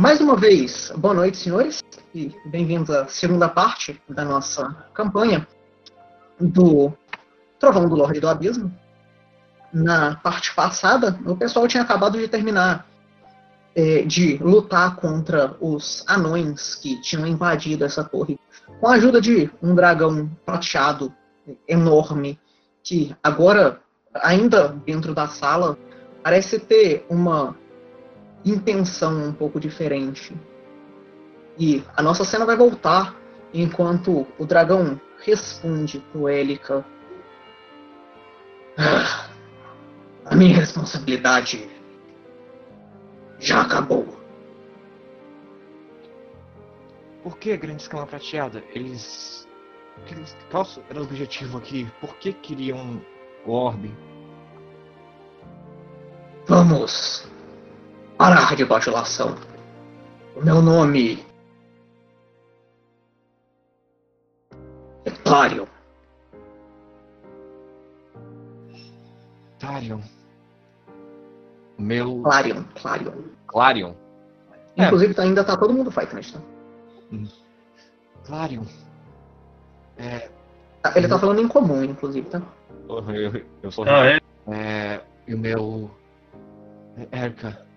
[0.00, 1.84] mais uma vez, boa noite, senhores,
[2.14, 5.46] e bem-vindos à segunda parte da nossa campanha
[6.40, 6.90] do
[7.58, 8.74] Trovão do Lorde do Abismo.
[9.70, 12.86] Na parte passada, o pessoal tinha acabado de terminar
[13.74, 18.40] é, de lutar contra os anões que tinham invadido essa torre,
[18.80, 21.12] com a ajuda de um dragão prateado
[21.68, 22.40] enorme,
[22.82, 23.82] que agora,
[24.14, 25.76] ainda dentro da sala,
[26.22, 27.54] parece ter uma
[28.44, 30.34] intenção um pouco diferente.
[31.58, 33.14] E a nossa cena vai voltar
[33.52, 36.84] enquanto o dragão responde pro Élica.
[38.78, 39.28] Ah,
[40.24, 41.68] a minha responsabilidade
[43.38, 44.18] já acabou.
[47.22, 48.64] Por que Grande Escama Prateada?
[48.74, 49.46] Eles.
[50.50, 51.90] Qual era o objetivo aqui?
[52.00, 53.02] Por que queriam
[53.44, 53.94] o orbe?
[56.46, 57.28] Vamos
[58.20, 59.34] parar de bajulação.
[60.36, 61.24] O meu nome
[65.06, 65.66] é Clarion.
[69.58, 70.00] Clarion.
[71.78, 72.20] Meu.
[72.20, 73.12] Clarion, Clarion.
[73.46, 73.94] Clarion.
[74.76, 74.84] É.
[74.84, 75.22] Inclusive, é.
[75.22, 76.40] ainda tá todo mundo fight, tá?
[77.10, 77.26] Hum.
[78.26, 78.64] Clarion.
[79.96, 80.28] É...
[80.82, 82.42] Tá, ele tá falando em comum, inclusive, tá?
[82.86, 83.88] Eu, eu sou.
[83.88, 84.20] Ah, é?
[84.48, 85.00] é?
[85.26, 85.90] E o meu.
[87.10, 87.69] Erika.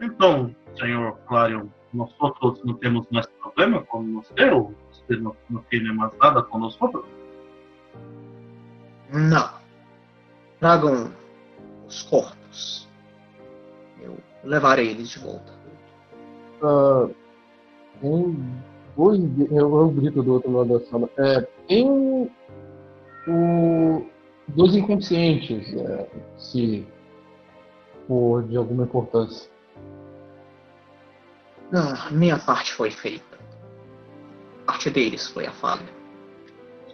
[0.00, 4.50] Então, senhor Clarion, nós outros não temos mais problema com você?
[4.50, 7.04] Ou você não, não tem mais nada com nós outros?
[9.12, 9.50] Não.
[10.58, 11.12] Tragam
[11.86, 12.88] os corpos.
[14.00, 15.52] Eu levarei eles de volta.
[16.62, 17.14] Uh,
[18.00, 18.36] tem
[18.96, 19.20] dois.
[19.50, 21.10] Eu, eu grito do outro lado da sala.
[21.18, 22.30] É, tem
[23.26, 24.06] o,
[24.48, 26.86] dois inconscientes, é, se
[28.06, 29.49] for de alguma importância.
[31.70, 33.38] Não, minha parte foi feita.
[34.62, 36.00] A parte deles foi a falha.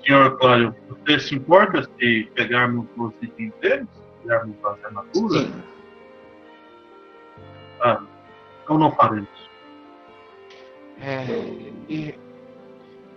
[0.05, 3.89] Senhor Cláudio, você se importa se pegarmos os itens deles?
[4.23, 5.43] Pegarmos as armaduras?
[5.43, 5.63] Sim.
[7.81, 8.03] Ah,
[8.63, 9.29] então não faremos.
[11.01, 11.25] É,
[11.89, 12.15] e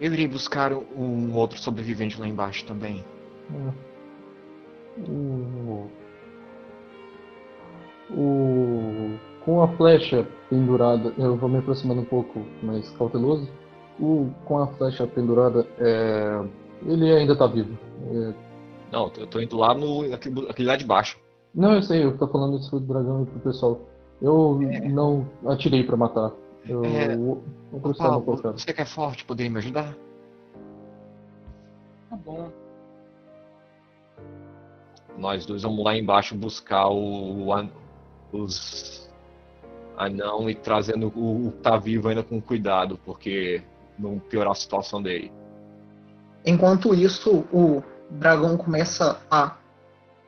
[0.01, 3.05] eu irei buscar um outro sobrevivente lá embaixo também.
[4.97, 5.89] O,
[8.09, 13.49] o, com a flecha pendurada, eu vou me aproximando um pouco mais cauteloso.
[13.99, 16.47] O, com a flecha pendurada, é,
[16.85, 17.75] ele ainda está vivo.
[18.11, 18.33] É...
[18.91, 21.17] Não, eu tô indo lá no aquele, aquele lá de baixo.
[21.53, 23.81] Não, eu sei, eu tô falando isso pro dragão e pro pessoal.
[24.21, 24.87] Eu é...
[24.87, 26.31] não atirei para matar.
[26.67, 27.17] Eu é...
[27.17, 29.95] vou você que é forte, poderia me ajudar?
[32.07, 32.51] Tá bom.
[35.17, 37.69] Nós dois vamos lá embaixo buscar o, o
[38.31, 39.08] os
[39.99, 43.61] anão e trazendo o, o que tá vivo ainda com cuidado, porque
[43.97, 45.31] não piorar a situação dele.
[46.45, 49.57] Enquanto isso, o dragão começa a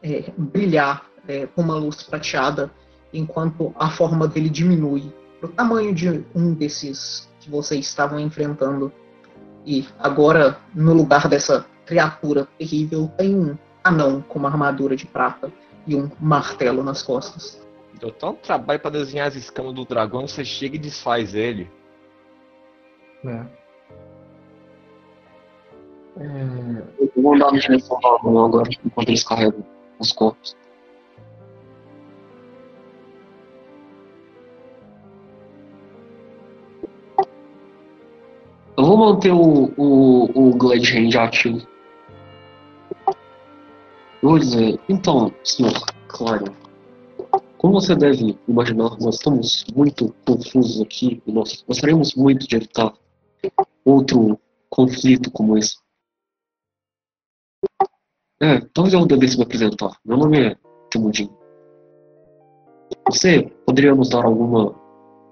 [0.03, 2.69] é, brilhar é, com uma luz prateada,
[3.13, 5.11] enquanto a forma dele diminui
[5.41, 8.91] o tamanho de um desses que vocês estavam enfrentando.
[9.65, 15.51] E agora, no lugar dessa criatura terrível, tem um anão com uma armadura de prata
[15.87, 17.61] e um martelo nas costas.
[18.01, 21.69] Deu tanto trabalho para desenhar as escamas do dragão, você chega e desfaz ele.
[23.23, 23.45] É.
[26.17, 26.83] É...
[26.99, 29.63] Eu vou andar no direção do agora, enquanto eles carregam
[29.99, 30.57] os corpos.
[38.75, 41.67] Eu vou manter o, o, o Glad Hand ativo.
[44.23, 45.71] Vou dizer, então, senhor
[46.07, 46.60] Claro,
[47.61, 52.91] como você deve imaginar, nós estamos muito confusos aqui e nós gostaríamos muito de evitar
[53.85, 55.77] outro conflito como esse.
[58.41, 59.91] É, talvez eu devesse me apresentar.
[60.03, 60.55] Meu nome é
[60.89, 61.29] Temudin.
[63.07, 64.73] Você poderia nos dar alguma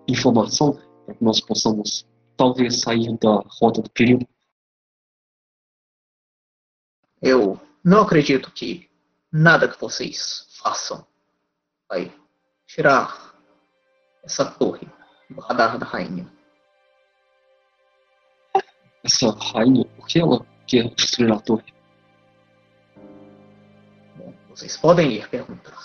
[0.07, 2.05] informação para que nós possamos
[2.37, 4.23] talvez sair da rota do perigo?
[7.23, 8.87] Eu não acredito que
[9.31, 11.09] nada que vocês façam
[11.89, 12.13] vai
[12.67, 13.33] tirar
[14.23, 14.87] essa torre
[15.29, 16.31] do radar da rainha.
[19.03, 21.73] Essa rainha, por que ela quer destruir a torre?
[24.15, 25.77] Bom, vocês podem ir perguntar.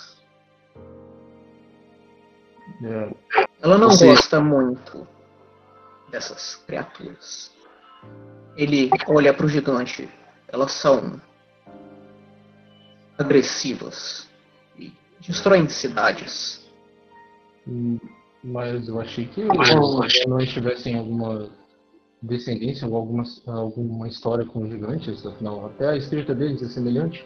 [2.83, 3.47] É.
[3.61, 4.05] Ela não Você...
[4.05, 5.07] gosta muito
[6.11, 7.51] dessas criaturas.
[8.55, 10.09] Ele olha para o gigante.
[10.47, 11.19] Elas são
[13.17, 14.29] agressivas
[15.27, 16.65] destroem cidades.
[18.43, 21.49] Mas eu achei que os anões tivessem alguma
[22.21, 27.25] descendência ou alguma, alguma história com os gigantes, afinal, até a escrita deles é semelhante.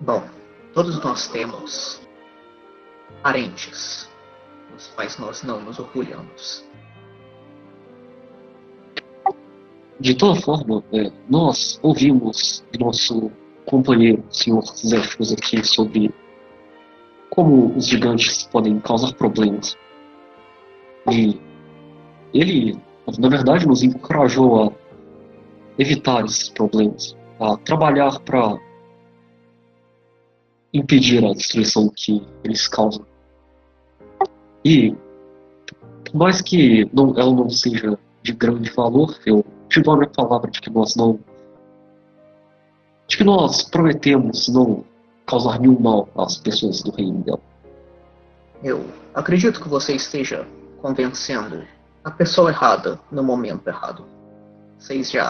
[0.00, 0.22] Bom,
[0.72, 2.00] todos nós temos
[3.22, 4.08] parentes,
[4.72, 6.64] dos quais nós não nos orgulhamos.
[10.00, 13.32] De toda forma, é, nós ouvimos nosso
[13.66, 14.62] companheiro, Sr.
[14.76, 16.14] Zéfiros, aqui sobre
[17.30, 19.76] como os gigantes podem causar problemas.
[21.10, 21.38] E
[22.32, 22.78] ele,
[23.18, 24.72] na verdade, nos encorajou a
[25.78, 28.56] evitar esses problemas, a trabalhar para
[30.72, 33.04] impedir a destruição que eles causam.
[34.64, 34.94] E,
[36.04, 39.44] por mais que não, ela não seja de grande valor, eu
[39.82, 41.18] dou a palavra de que nós não.
[43.06, 44.84] de que nós prometemos não
[45.26, 47.40] causar nenhum mal às pessoas do reino dela.
[48.62, 48.84] Eu
[49.14, 50.46] acredito que você esteja
[50.80, 51.64] convencendo
[52.02, 54.04] a pessoa errada no momento errado.
[54.78, 55.28] Vocês já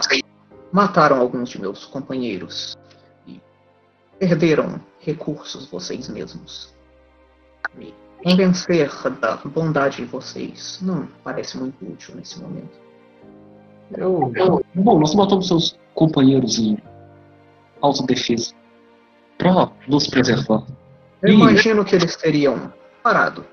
[0.71, 2.77] mataram alguns de meus companheiros
[3.27, 3.41] e
[4.17, 6.73] perderam recursos vocês mesmos.
[7.75, 7.93] Me
[8.23, 8.89] convencer
[9.19, 12.88] da bondade de vocês não parece muito útil nesse momento.
[13.97, 16.77] Eu, eu, bom, nós matamos seus companheiros em
[17.81, 18.53] autodefesa
[19.37, 20.63] para nos preservar.
[21.21, 21.33] Eu e...
[21.33, 22.71] imagino que eles teriam
[23.01, 23.45] parado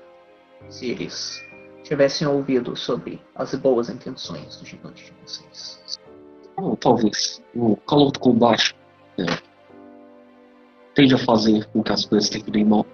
[0.69, 1.41] se eles
[1.83, 5.99] tivessem ouvido sobre as boas intenções do gigante de vocês.
[6.79, 7.41] Talvez.
[7.55, 8.75] O calor do combate
[9.17, 9.25] é,
[10.93, 12.85] tende a fazer com que as coisas terminem mal.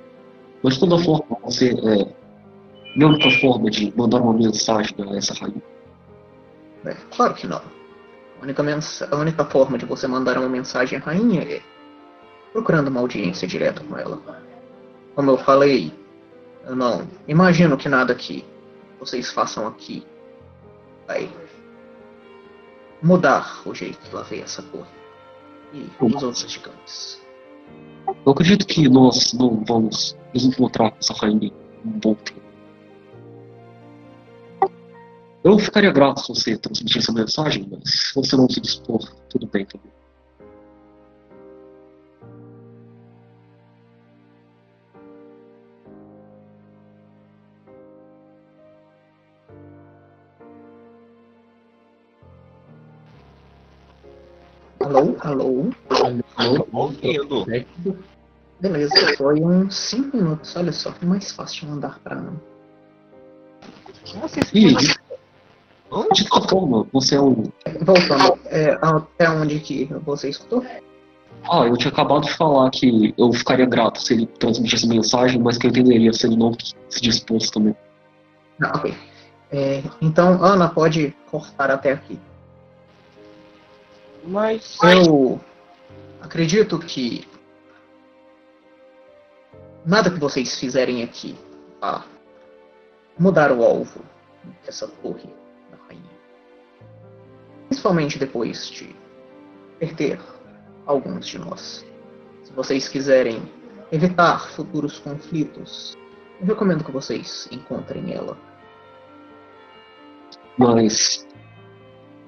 [0.62, 5.34] Mas de toda forma, você é a única forma de mandar uma mensagem a essa
[5.34, 5.62] rainha.
[6.86, 7.62] É, claro que não.
[8.40, 8.64] A única,
[9.12, 11.62] a única forma de você mandar uma mensagem à rainha é
[12.52, 14.22] procurando uma audiência direta com ela.
[15.16, 15.94] Como eu falei,
[16.66, 18.46] eu não imagino que nada que
[19.00, 20.06] vocês façam aqui
[21.08, 21.30] vai
[23.02, 24.88] mudar o jeito que ela vê essa cor
[25.74, 27.22] e os outros gigantes.
[28.26, 31.52] Eu acredito que nós não vamos nos encontrar com essa rainha
[31.86, 32.43] um bom tempo.
[35.44, 39.00] Eu ficaria grato se você transmitisse essa mensagem, mas se você não se dispor,
[39.30, 39.92] tudo bem também.
[54.80, 55.16] Alô?
[55.20, 55.72] Alô?
[56.38, 56.68] Alô?
[56.72, 57.46] Ouvindo.
[58.62, 60.56] Beleza, foi uns 5 minutos.
[60.56, 62.24] Olha só, é mais fácil andar pra.
[65.94, 67.44] Ih, de qualquer forma, você é um.
[67.82, 70.66] Voltando, é, até onde que você escutou?
[71.50, 75.58] Ah, eu tinha acabado de falar que eu ficaria grato se ele transmitisse mensagem, mas
[75.58, 76.54] que eu entenderia se ele não
[76.90, 77.76] se dispôs também.
[78.62, 78.96] Ah, ok.
[79.52, 82.20] É, então, Ana, pode cortar até aqui.
[84.26, 84.78] Mas.
[84.82, 85.40] Eu
[86.22, 87.28] acredito que
[89.86, 91.36] nada que vocês fizerem aqui
[91.82, 92.04] a
[93.20, 94.02] mudar o alvo
[94.66, 95.43] dessa torre.
[97.84, 98.96] Principalmente depois de
[99.78, 100.18] perder
[100.86, 101.86] alguns de nós.
[102.46, 103.44] Se vocês quiserem
[103.92, 105.94] evitar futuros conflitos,
[106.40, 108.38] eu recomendo que vocês encontrem ela.
[110.58, 111.28] Mas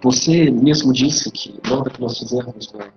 [0.04, 2.92] você mesmo disse que nada que nós fizermos vai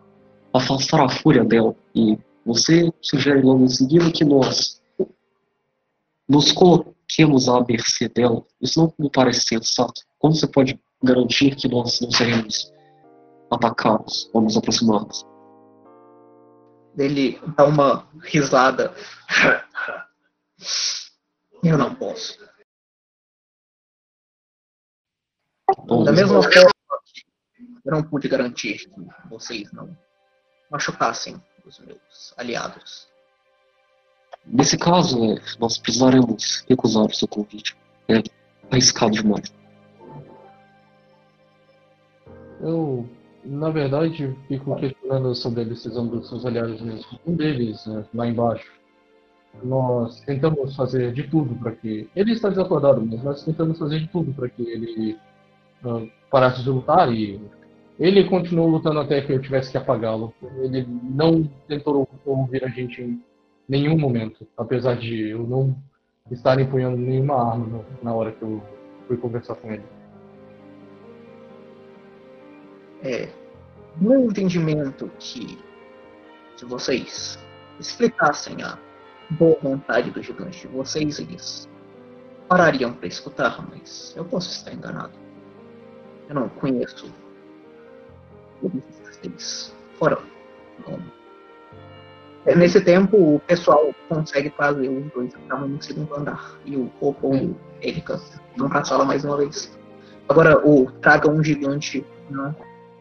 [0.52, 1.76] afastar a fúria dela.
[1.94, 4.82] E você sugere logo em seguida que nós
[6.28, 8.44] nos coloquemos à mercê dela.
[8.60, 10.02] Isso não me parece sensato.
[10.18, 12.72] Como você pode garantir que nós não seremos
[13.50, 15.24] atacados ou nos aproximarmos?
[16.96, 18.94] Ele dá uma risada.
[21.62, 22.38] Eu não posso.
[25.86, 26.70] Bom, Da mesma forma
[27.84, 29.96] eu não pude garantir que vocês não
[30.70, 33.08] machucassem os meus aliados.
[34.44, 37.76] Nesse caso, é, nós precisaremos recusar o seu convite.
[38.08, 38.22] É
[38.70, 39.52] arriscado demais.
[42.60, 43.06] Eu,
[43.44, 47.18] na verdade, fico questionando sobre a decisão dos seus aliados mesmo.
[47.26, 48.70] Um deles, né, lá embaixo,
[49.62, 52.08] nós tentamos fazer de tudo para que.
[52.14, 55.16] Ele está desacordado, mas nós tentamos fazer de tudo para que ele
[55.84, 57.40] uh, parasse de lutar e
[57.98, 60.32] ele continuou lutando até que eu tivesse que apagá-lo.
[60.58, 63.20] Ele não tentou ouvir a gente em
[63.68, 65.76] nenhum momento, apesar de eu não
[66.30, 68.62] estar empunhando nenhuma arma na hora que eu
[69.06, 69.97] fui conversar com ele.
[73.02, 73.28] É,
[73.96, 75.58] meu entendimento que
[76.56, 77.38] se vocês
[77.78, 78.78] explicassem a
[79.30, 81.68] boa vontade do gigante de vocês, eles
[82.48, 85.12] parariam para escutar, mas eu posso estar enganado.
[86.28, 87.12] Eu não conheço
[89.22, 90.18] eles fora.
[92.46, 96.58] É, nesse tempo, o pessoal consegue fazer os dois estavam no segundo andar.
[96.64, 98.20] E o Popo e o Erika
[98.56, 99.76] vão pra sala mais uma vez.
[100.28, 102.54] Agora, o dragão gigante, né,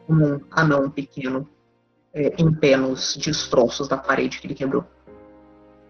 [0.10, 1.48] um anão pequeno,
[2.14, 4.84] é, em pé nos destroços da parede que ele quebrou.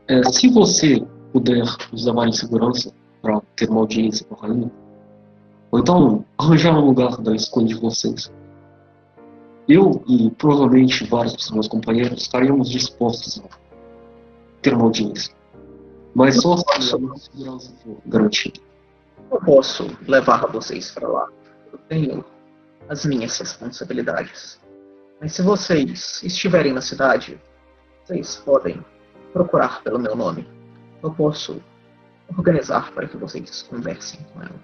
[0.07, 4.71] É, se você puder usar mais segurança para ter uma audiência com a rainha,
[5.71, 8.31] ou então arranjar um lugar da escolha de vocês,
[9.67, 13.49] eu e provavelmente vários dos meus companheiros estaríamos dispostos a
[14.61, 15.35] ter uma audiência.
[16.15, 18.59] Mas só se a segurança for garantida.
[19.29, 21.27] Eu posso levar vocês para lá.
[21.71, 22.25] Eu tenho
[22.89, 24.59] as minhas responsabilidades.
[25.19, 27.39] Mas se vocês estiverem na cidade,
[28.05, 28.83] vocês podem
[29.33, 30.47] procurar pelo meu nome.
[31.03, 31.61] Eu posso
[32.37, 34.55] organizar para que vocês conversem com ela.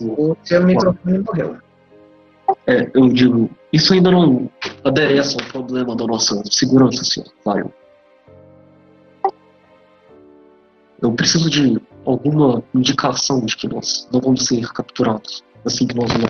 [0.00, 1.58] O seu microfone morreu.
[2.66, 4.50] É, eu digo, isso ainda não
[4.84, 7.68] adereça ao problema da nossa segurança, senhor Lion.
[11.02, 16.10] Eu preciso de alguma indicação de que nós não vamos ser capturados assim que nós
[16.12, 16.28] vamos.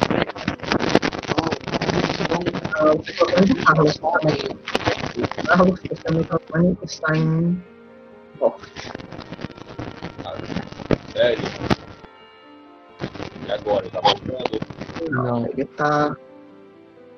[6.82, 7.62] Está em.
[11.12, 11.44] Sério?
[13.46, 13.90] E agora?
[13.90, 14.60] Tá voltando?
[15.10, 16.16] Não, ele tá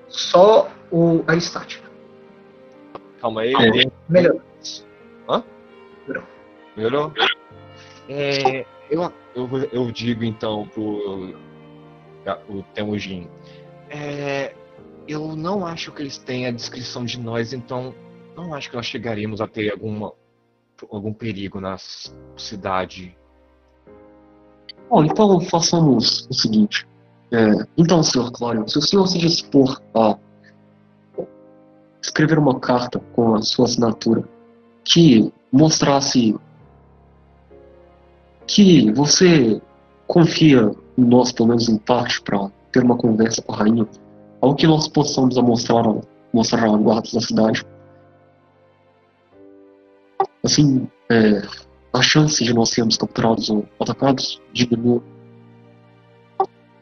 [0.09, 1.91] só o, a estática.
[3.21, 3.53] Calma aí.
[3.55, 3.91] É.
[4.09, 4.41] Melhor.
[6.77, 7.13] Melhorou?
[8.09, 11.35] É, eu, eu, eu digo então pro
[12.49, 13.29] o Temujin.
[13.89, 14.55] É,
[15.09, 17.95] eu não acho que eles têm a descrição de nós, então
[18.37, 20.13] não acho que nós chegaremos a ter alguma,
[20.91, 21.77] algum perigo na
[22.37, 23.17] cidade.
[24.89, 26.87] Bom, então façamos o seguinte.
[27.31, 30.19] É, então, senhor Clório, se o senhor se dispor a
[32.03, 34.29] escrever uma carta com a sua assinatura
[34.85, 36.37] que mostrasse
[38.47, 39.61] que você
[40.07, 43.87] confia em nós, pelo menos em parte, para ter uma conversa com a rainha,
[44.41, 45.85] ao que nós possamos mostrar,
[46.33, 47.65] mostrar guardas da cidade.
[50.45, 51.43] Assim, é,
[51.93, 55.01] a chance de nós sermos capturados ou atacados diminui.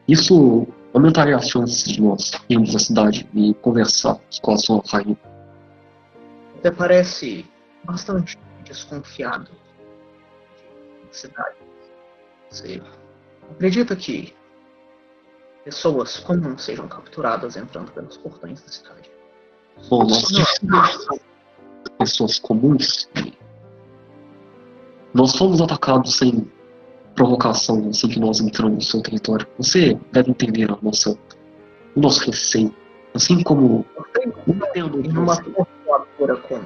[0.07, 5.17] Isso aumentaria as chances de nós irmos à cidade e conversar com a sua rainha.
[6.57, 7.45] Até parece
[7.85, 9.60] bastante desconfiado
[11.11, 11.55] da cidade.
[12.49, 12.81] Você
[13.51, 14.33] acredita que
[15.63, 19.11] pessoas comuns sejam capturadas entrando pelos portões da cidade?
[19.89, 21.07] Bom, nós tivemos
[21.97, 23.09] pessoas comuns.
[25.13, 26.49] Nós fomos atacados sem
[27.15, 29.45] provocação assim que nós entramos no seu território.
[29.57, 31.11] Você deve entender a nossa,
[31.95, 32.73] o nosso receio.
[33.13, 33.85] Assim como
[34.47, 35.35] entendo Em uma
[35.85, 36.61] voadora com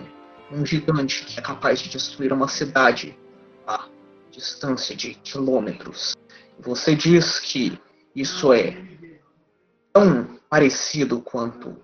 [0.51, 3.17] um gigante que é capaz de destruir uma cidade
[4.35, 6.13] distância de quilômetros.
[6.59, 7.79] Você diz que
[8.13, 8.77] isso é
[9.93, 11.77] tão parecido quanto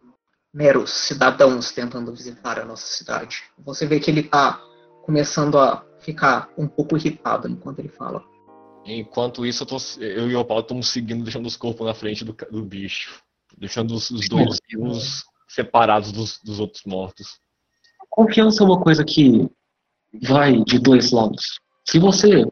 [0.53, 3.43] meros cidadãos tentando visitar a nossa cidade.
[3.59, 4.61] Você vê que ele está
[5.03, 8.23] começando a ficar um pouco irritado enquanto ele fala.
[8.85, 12.25] Enquanto isso, eu, tô, eu e o Paulo estamos seguindo, deixando os corpos na frente
[12.25, 13.21] do, do bicho.
[13.57, 17.39] Deixando os, os dois vivos separados dos, dos outros mortos.
[18.09, 19.49] confiança é uma coisa que
[20.21, 21.59] vai de dois lados.
[21.85, 22.43] Se você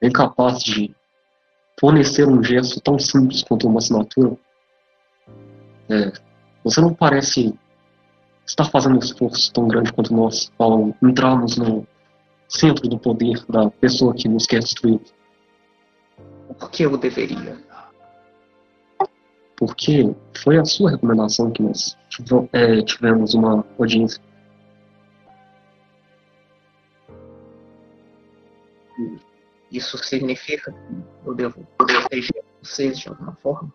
[0.00, 0.94] é incapaz de
[1.78, 4.36] fornecer um gesto tão simples quanto uma assinatura,
[5.88, 6.12] é,
[6.62, 7.54] você não parece
[8.46, 11.86] estar fazendo um esforço tão grande quanto nós ao entrarmos no
[12.48, 15.00] centro do poder da pessoa que nos quer destruir.
[16.58, 17.56] Por que eu deveria?
[19.56, 24.20] Porque foi a sua recomendação que nós tive- tivemos uma audiência.
[29.70, 33.72] Isso significa que eu devo proteger vocês de alguma forma?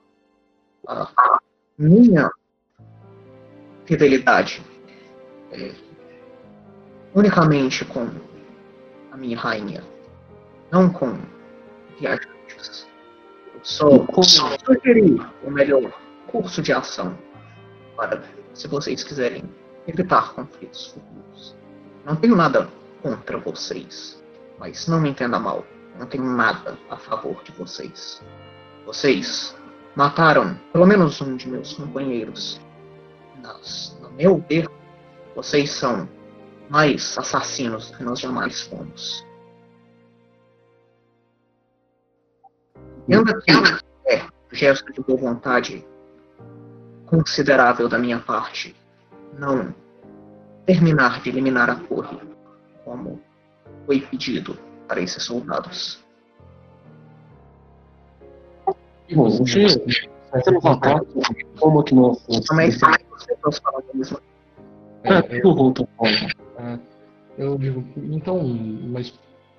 [0.87, 1.39] A
[1.77, 2.29] minha
[3.85, 4.61] fidelidade
[5.51, 5.73] é
[7.13, 8.09] unicamente com
[9.11, 9.83] a minha rainha,
[10.71, 11.17] não com
[11.99, 12.87] viajantes.
[13.53, 13.89] Eu só
[14.65, 15.91] sugeri o melhor
[16.27, 17.17] curso de ação
[17.95, 18.21] para,
[18.53, 19.43] se vocês quiserem
[19.87, 21.55] evitar conflitos futuros.
[22.05, 22.69] Não tenho nada
[23.01, 24.21] contra vocês,
[24.59, 25.65] mas não me entenda mal.
[25.97, 28.21] Não tenho nada a favor de vocês.
[28.85, 29.55] Vocês
[29.95, 32.59] mataram pelo menos um de meus companheiros
[33.41, 34.69] Mas, no meu ver,
[35.35, 36.07] vocês são
[36.69, 39.25] mais assassinos do que nós jamais fomos.
[43.07, 43.51] Entenda que
[44.07, 45.85] é gesto de boa vontade
[47.05, 48.75] considerável da minha parte
[49.37, 49.73] não
[50.65, 52.19] terminar de eliminar a torre,
[52.83, 53.21] como
[53.85, 56.03] foi pedido para esses soldados.
[59.13, 60.61] Bom, você, você não
[61.59, 61.95] como que.
[62.53, 64.19] Mas você tá falando mesmo.
[65.03, 65.87] É, tudo volta
[66.57, 66.79] É,
[67.37, 69.13] eu digo, então, mas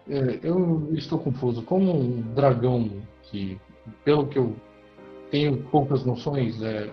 [0.08, 1.62] é, eu estou confuso.
[1.62, 2.90] Como um dragão
[3.22, 3.60] que,
[4.04, 4.56] pelo que eu
[5.30, 6.90] tenho poucas noções, é,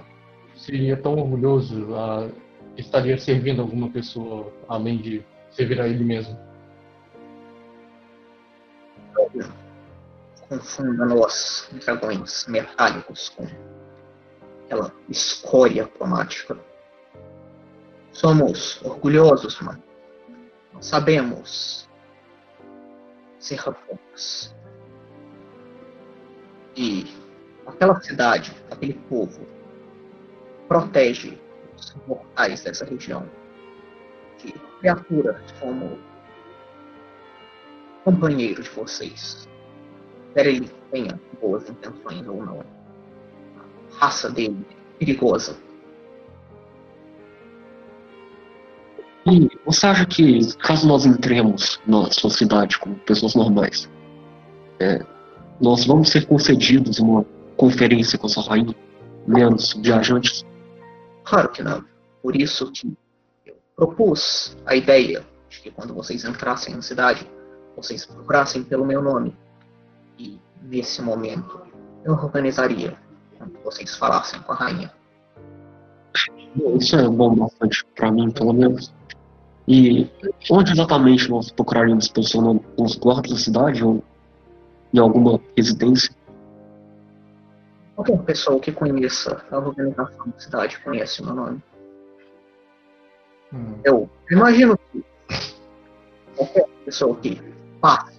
[0.55, 2.29] seria tão orgulhoso, a,
[2.77, 6.37] estaria servindo alguma pessoa além de servir a ele mesmo?
[10.53, 13.47] Confunda os dragões metálicos com
[14.63, 16.55] aquela escória cromática.
[18.11, 19.81] Somos orgulhosos, mano.
[20.79, 21.89] Sabemos
[23.39, 24.55] ser bons.
[26.75, 27.11] E
[27.65, 29.47] aquela cidade, aquele povo,
[30.67, 31.35] protege
[31.75, 33.27] os mortais dessa região
[34.37, 35.97] de criaturas como
[38.03, 39.51] companheiro de vocês.
[40.33, 42.59] Quer ele tenha boas intenções ou não.
[42.59, 45.55] A raça dele é perigosa.
[49.25, 53.89] E você acha que, caso nós entremos na sociedade como pessoas normais,
[54.79, 55.05] é,
[55.61, 57.25] nós vamos ser concedidos uma
[57.55, 58.75] conferência com a sua rainha,
[59.25, 60.45] menos viajantes?
[61.23, 61.85] Claro que não.
[62.21, 62.93] Por isso que
[63.45, 67.25] eu propus a ideia de que quando vocês entrassem na cidade,
[67.77, 69.35] vocês procurassem pelo meu nome.
[70.17, 71.61] E, nesse momento,
[72.03, 72.97] eu organizaria
[73.37, 74.93] quando vocês falassem com a rainha.
[76.79, 78.93] Isso é bom bastante para mim, pelo menos.
[79.67, 80.09] E
[80.51, 82.09] onde exatamente nós procuraríamos
[82.41, 82.63] nome?
[82.77, 84.03] Nos guardas da cidade ou
[84.93, 86.13] em alguma residência?
[87.95, 91.63] Qualquer pessoa que conheça a organização da cidade conhece o meu nome.
[93.53, 93.75] Hum.
[93.83, 95.03] Eu imagino que
[96.35, 97.41] qualquer pessoa que
[97.79, 98.12] passe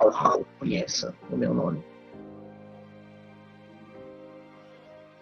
[0.00, 1.82] Hall conheça o meu nome.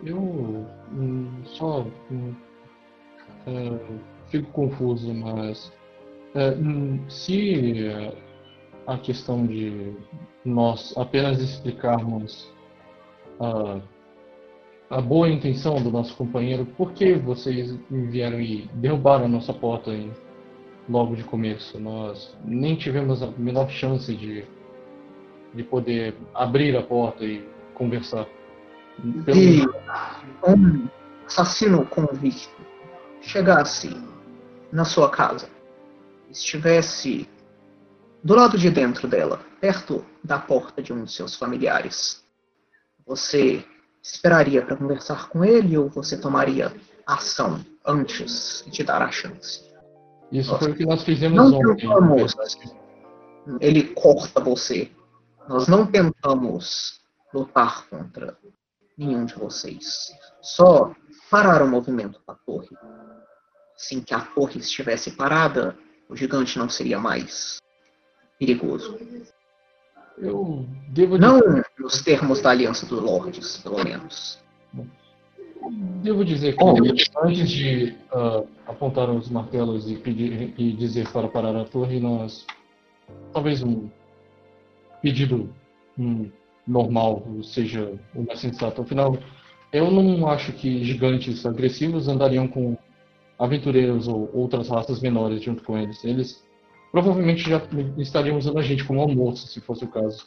[0.04, 2.34] Eu hum, só hum,
[3.46, 3.78] é,
[4.28, 5.72] fico confuso, mas
[6.34, 8.12] é, hum, se é,
[8.86, 9.94] a questão de
[10.44, 12.52] nós apenas explicarmos
[13.38, 13.80] a,
[14.90, 19.92] a boa intenção do nosso companheiro, por que vocês vieram e derrubaram a nossa porta
[19.92, 20.12] em,
[20.88, 21.78] logo de começo?
[21.78, 24.44] Nós nem tivemos a menor chance de,
[25.54, 28.26] de poder abrir a porta e conversar.
[29.24, 29.66] Pelo- E
[30.46, 30.88] um
[31.26, 32.60] assassino convicto
[33.20, 33.96] chegasse
[34.72, 35.48] na sua casa,
[36.30, 37.28] estivesse
[38.22, 42.24] do lado de dentro dela, perto da porta de um de seus familiares,
[43.06, 43.64] você
[44.02, 46.72] esperaria para conversar com ele ou você tomaria
[47.06, 49.71] ação antes de dar a chance?
[50.32, 51.86] Isso foi o que nós fizemos Não ontem.
[51.88, 52.34] tentamos.
[53.60, 54.90] Ele corta você.
[55.48, 57.00] Nós não tentamos
[57.34, 58.36] lutar contra
[58.96, 60.10] nenhum de vocês.
[60.40, 60.94] Só
[61.30, 62.68] parar o movimento da torre.
[63.76, 65.76] Assim que a torre estivesse parada,
[66.08, 67.58] o gigante não seria mais
[68.38, 68.98] perigoso.
[70.18, 71.40] Eu devo Não
[71.78, 74.38] nos termos da Aliança dos Lordes, pelo menos.
[76.02, 76.74] Devo dizer que Oh,
[77.24, 82.46] antes de ah, apontar os martelos e, pedir, e dizer para parar a torre, nós
[83.32, 83.88] talvez um
[85.00, 85.50] pedido
[85.98, 86.30] hum,
[86.66, 88.82] normal seja o mais sensato.
[88.82, 89.18] Afinal,
[89.72, 92.76] eu não acho que gigantes agressivos andariam com
[93.38, 96.04] aventureiros ou outras raças menores junto com eles.
[96.04, 96.44] Eles
[96.90, 97.60] provavelmente já
[97.98, 100.26] estariam usando a gente como almoço, se fosse o caso.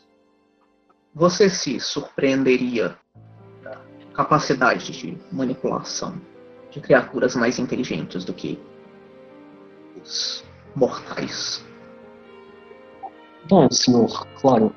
[1.13, 2.98] Você se surpreenderia
[4.15, 6.15] capacidade de manipulação
[6.71, 8.60] de criaturas mais inteligentes do que
[10.01, 10.43] os
[10.75, 11.63] mortais.
[13.47, 14.73] Bom, senhor, claro.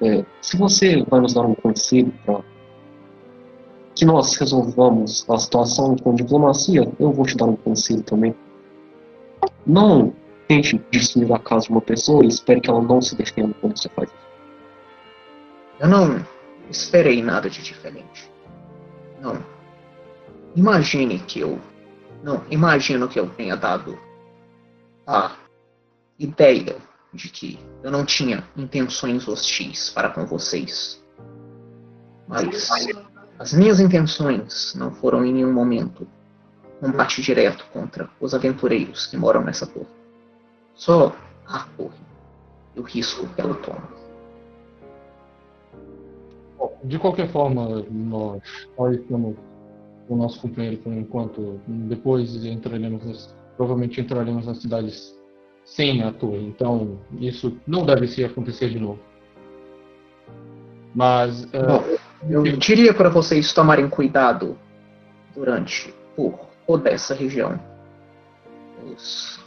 [0.00, 2.42] é, se você vai nos dar um conselho para
[3.94, 8.34] que nós resolvamos a situação com diplomacia, eu vou te dar um conselho também.
[9.66, 10.12] Não
[10.48, 13.78] tente destruir a casa de uma pessoa e espere que ela não se defenda quando
[13.78, 14.24] você faz isso.
[15.80, 16.26] Eu não
[16.70, 18.33] esperei nada de diferente.
[19.24, 19.42] Não.
[20.54, 21.58] Imagine que eu.
[22.22, 23.98] Não, imagino que eu tenha dado
[25.06, 25.34] a
[26.18, 26.76] ideia
[27.10, 31.02] de que eu não tinha intenções hostis para com vocês.
[32.28, 32.68] Mas
[33.38, 36.06] as minhas intenções não foram em nenhum momento
[36.78, 39.86] combate direto contra os aventureiros que moram nessa torre.
[40.74, 41.98] Só a torre
[42.76, 43.93] e o risco que ela toma.
[46.84, 48.42] De qualquer forma, nós,
[48.78, 49.36] nós estamos
[50.08, 51.60] o nosso companheiro por enquanto.
[51.66, 55.18] Depois entraremos, provavelmente entraremos nas cidades
[55.64, 56.44] sem a torre.
[56.46, 58.98] Então, isso não deve se acontecer de novo.
[60.94, 61.48] Mas.
[61.52, 61.82] eh, Bom,
[62.28, 64.58] eu diria para vocês tomarem cuidado
[65.34, 67.58] durante por toda essa região.
[68.94, 69.40] Os-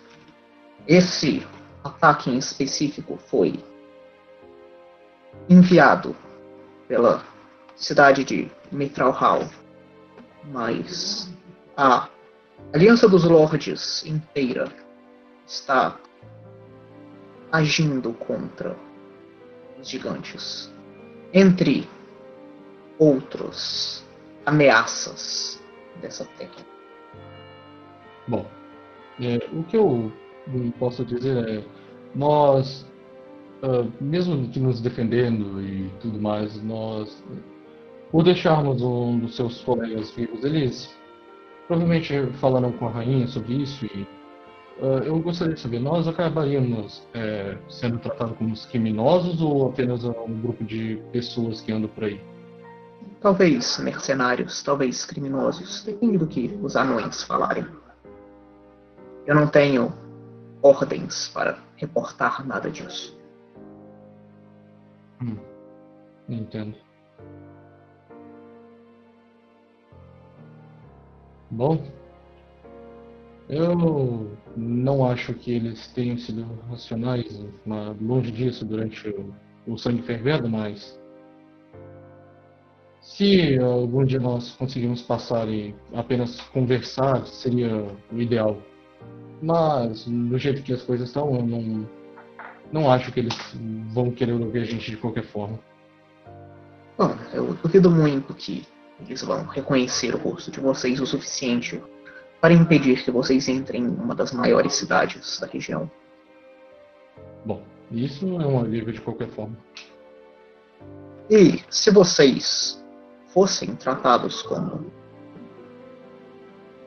[0.87, 1.45] Esse
[1.83, 3.59] ataque em específico foi
[5.49, 6.15] enviado
[6.87, 7.23] pela
[7.75, 9.47] cidade de Mitral Hall,
[10.45, 11.31] mas
[11.75, 12.09] a
[12.73, 14.71] Aliança dos Lordes inteira
[15.45, 15.97] está
[17.51, 18.75] agindo contra
[19.79, 20.73] os gigantes.
[21.33, 21.87] Entre
[22.97, 24.03] outros
[24.45, 25.61] ameaças
[26.01, 26.65] dessa terra.
[28.27, 28.45] Bom,
[29.21, 30.11] é, o que eu
[30.79, 31.63] posso dizer é,
[32.15, 32.85] nós,
[33.63, 37.23] ah, mesmo que nos defendendo e tudo mais, nós,
[38.11, 40.95] por deixarmos um dos seus colegas vivos, eles
[41.67, 44.07] provavelmente falaram com a rainha sobre isso e
[44.81, 50.03] ah, eu gostaria de saber, nós acabaríamos é, sendo tratados como os criminosos ou apenas
[50.03, 52.21] um grupo de pessoas que andam por aí?
[53.19, 57.65] Talvez mercenários, talvez criminosos, depende do que os anões falarem.
[59.25, 59.91] Eu não tenho
[60.61, 63.16] ordens para reportar nada disso.
[65.21, 65.37] Hum,
[66.27, 66.75] não entendo.
[71.49, 71.81] Bom,
[73.49, 77.25] eu não acho que eles tenham sido racionais,
[78.01, 79.33] longe disso, durante o,
[79.65, 80.99] o sangue fervendo, mas
[83.01, 88.61] se algum dia nós conseguirmos passar e apenas conversar, seria o ideal.
[89.41, 91.89] Mas, do jeito que as coisas estão, eu não,
[92.71, 93.35] não acho que eles
[93.93, 95.59] vão querer ouvir a gente de qualquer forma.
[96.97, 98.65] Bom, eu duvido muito que
[98.99, 101.81] eles vão reconhecer o rosto de vocês o suficiente
[102.41, 105.89] para impedir que vocês entrem em uma das maiores cidades da região.
[107.45, 109.57] Bom, isso é um alívio de qualquer forma.
[111.29, 112.83] E se vocês
[113.27, 114.91] fossem tratados como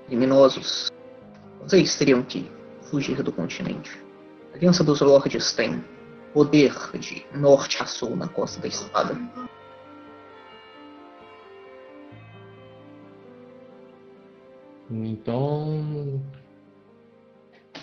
[0.07, 0.91] criminosos,
[1.63, 2.51] vocês teriam que
[2.83, 4.10] fugir do continente.
[4.55, 5.83] Aliança dos Lordes tem
[6.33, 9.15] poder de norte a sul na costa da espada.
[14.91, 16.21] Então.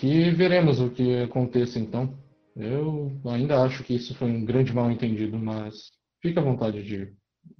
[0.02, 2.16] E veremos o que aconteça então.
[2.54, 7.12] Eu ainda acho que isso foi um grande mal entendido, mas fique à vontade de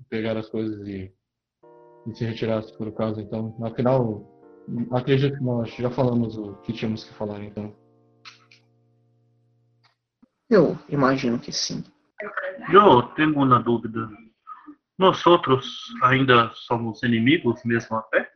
[0.09, 1.13] pegar as coisas e,
[2.07, 3.21] e se retirar se for o caso.
[3.21, 4.25] Então, afinal,
[4.93, 7.75] acredito que nós já falamos o que tínhamos que falar, então.
[10.51, 11.85] Eu imagino que sim.
[12.73, 14.09] Eu tenho uma dúvida.
[14.97, 18.31] Nós outros ainda somos inimigos mesmo a pé?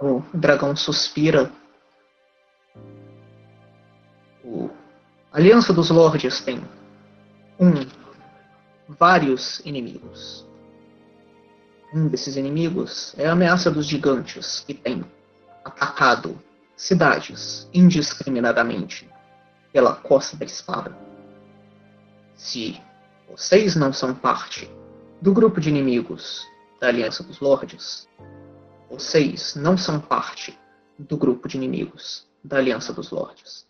[0.00, 1.50] O dragão suspira.
[4.44, 4.70] O
[5.32, 6.60] a Aliança dos Lordes tem
[7.58, 7.72] um,
[8.86, 10.46] vários inimigos.
[11.94, 15.02] Um desses inimigos é a ameaça dos gigantes que tem
[15.64, 16.38] atacado
[16.82, 19.08] cidades indiscriminadamente
[19.72, 20.92] pela costa da espada.
[22.34, 22.76] Se
[23.30, 24.68] vocês não são parte
[25.20, 26.44] do grupo de inimigos
[26.80, 28.08] da Aliança dos Lordes,
[28.90, 30.58] vocês não são parte
[30.98, 33.64] do grupo de inimigos da Aliança dos Lordes.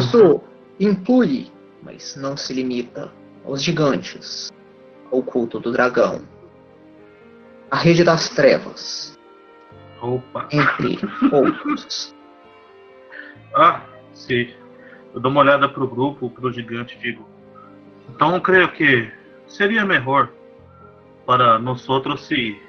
[0.00, 0.40] Isso
[0.80, 3.12] inclui, mas não se limita,
[3.44, 4.50] aos gigantes,
[5.12, 6.22] ao culto do dragão,
[7.70, 9.14] a rede das trevas,
[10.02, 10.48] opa.
[10.52, 10.98] entre
[11.32, 12.14] outros.
[13.54, 13.80] Ah,
[14.12, 14.52] sim.
[15.14, 17.28] Eu dou uma olhada pro grupo, pro gigante e digo.
[18.08, 19.10] Então eu creio que
[19.46, 20.28] seria melhor
[21.26, 22.60] para nós outros se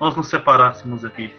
[0.00, 1.34] nós nos separássemos aqui.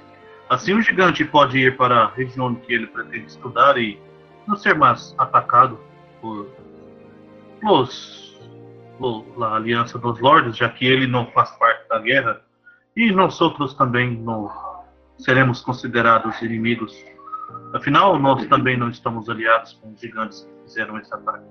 [0.49, 3.99] Assim o gigante pode ir para a região que ele pretende estudar e
[4.47, 5.79] não ser mais atacado
[6.21, 6.47] por
[7.63, 8.37] os,
[8.99, 12.41] o- a Aliança dos Lordes, já que ele não faz parte da guerra.
[12.95, 14.49] E nós outros também não
[15.19, 16.93] seremos considerados inimigos
[17.73, 21.45] Afinal, nós também não estamos aliados com os gigantes que fizeram esse ataque.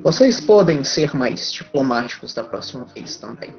[0.00, 3.54] Vocês podem ser mais diplomáticos da próxima vez também.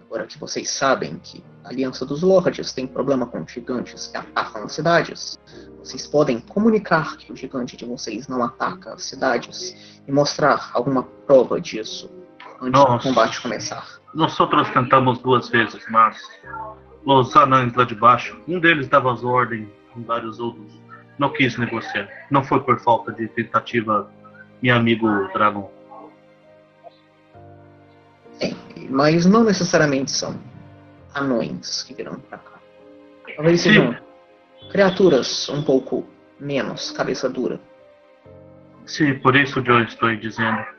[0.00, 4.62] Agora que vocês sabem que a Aliança dos Lordes tem problema com gigantes que atacam
[4.64, 5.38] as cidades,
[5.78, 11.02] vocês podem comunicar que o gigante de vocês não ataca as cidades e mostrar alguma
[11.02, 12.10] prova disso
[12.62, 12.96] antes Nossa.
[12.96, 13.86] do combate começar.
[14.14, 14.34] Nós
[14.72, 16.16] tentamos duas vezes, mas
[17.04, 20.78] os anões lá de baixo, um deles dava as ordens, vários outros
[21.18, 22.08] não quis negociar.
[22.30, 24.10] Não foi por falta de tentativa,
[24.62, 25.70] meu amigo Dragon.
[28.40, 28.56] Sim,
[28.88, 30.38] mas não necessariamente são
[31.14, 32.58] anões que virão pra cá.
[33.34, 33.70] Talvez Sim.
[33.70, 33.96] sejam
[34.70, 36.06] criaturas um pouco
[36.38, 37.60] menos cabeça dura.
[38.86, 40.77] Sim, por isso que eu estou dizendo.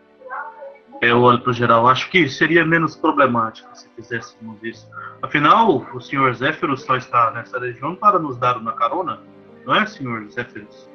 [1.02, 4.86] Eu olho pro geral, acho que seria menos problemático se fizéssemos isso.
[5.22, 6.34] Afinal, o Sr.
[6.36, 9.22] Zéfiros só está nessa região para nos dar uma carona,
[9.66, 10.30] não é, Sr.
[10.30, 10.90] Zéfiros?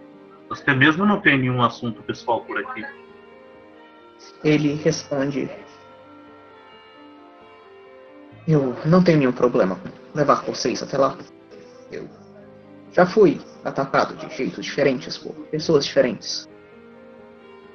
[0.50, 2.84] Você mesmo não tem nenhum assunto pessoal por aqui.
[4.42, 5.50] Ele responde:
[8.46, 9.80] Eu não tenho nenhum problema
[10.14, 11.16] levar vocês até lá.
[11.90, 12.08] Eu
[12.92, 16.46] já fui atacado de jeitos diferentes por pessoas diferentes.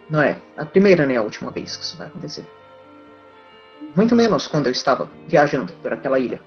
[0.10, 2.46] Não é a primeira nem a última vez que isso vai acontecer.
[3.96, 6.42] Muito menos quando eu estava viajando por aquela ilha.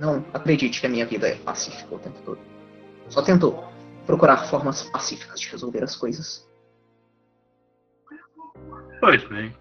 [0.00, 2.40] Não acredite que a minha vida é pacífica o tempo todo.
[3.08, 3.56] Só tento
[4.06, 6.48] procurar formas pacíficas de resolver as coisas.
[9.00, 9.54] Pois bem.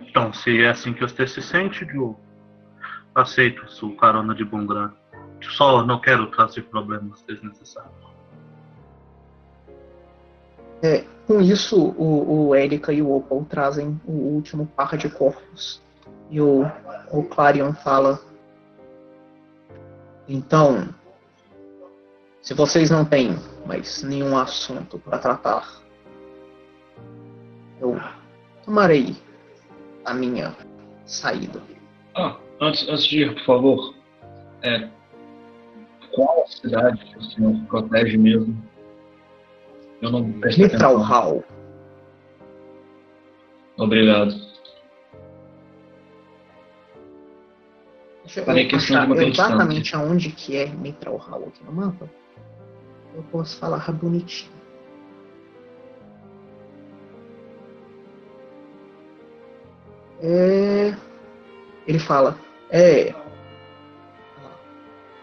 [0.00, 2.18] Então, se é assim que você se sente, eu
[3.14, 4.96] aceito sua carona de bom grado.
[5.42, 8.13] Só não quero trazer problemas desnecessários.
[10.84, 15.80] É, com isso, o, o Erika e o Opal trazem o último par de corpos.
[16.30, 16.66] E o,
[17.10, 18.20] o Clarion fala:
[20.28, 20.90] Então,
[22.42, 25.80] se vocês não têm mais nenhum assunto para tratar,
[27.80, 27.98] eu
[28.62, 29.16] tomarei
[30.04, 30.54] a minha
[31.06, 31.62] saída.
[32.14, 33.94] Ah, antes, antes de ir, por favor,
[34.60, 34.86] é,
[36.14, 38.73] qual a cidade que o senhor protege mesmo?
[40.00, 40.96] Eu não prestei atenção.
[41.00, 41.44] Hall.
[43.76, 44.34] Obrigado.
[48.24, 52.10] Deixa eu de achar exatamente aonde que é Mitral Hall aqui no mapa.
[53.14, 54.52] Eu posso falar bonitinho.
[60.20, 60.94] É...
[61.86, 62.38] Ele fala,
[62.70, 63.14] é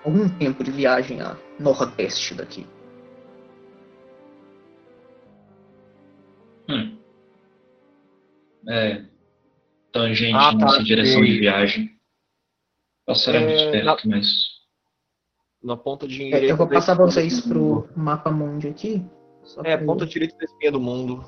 [0.06, 2.68] algum tempo de viagem a nordeste daqui.
[8.72, 9.04] É,
[9.92, 12.00] tangente Ah, tá, nessa direção de viagem.
[13.06, 14.26] Passaremos É, perto, mas.
[15.62, 16.46] Na ponta É, direita.
[16.46, 19.04] eu vou passar vocês pro mapa mundi aqui.
[19.44, 21.22] só É, pra ponta direita da espinha do mundo.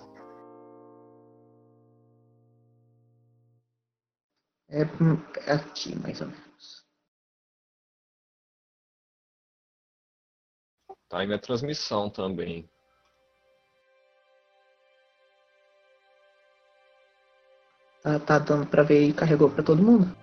[4.69, 6.85] É hum, aqui, mais ou menos.
[11.09, 12.69] Tá aí minha transmissão também.
[18.03, 20.13] Tá, tá dando pra ver e carregou pra todo mundo?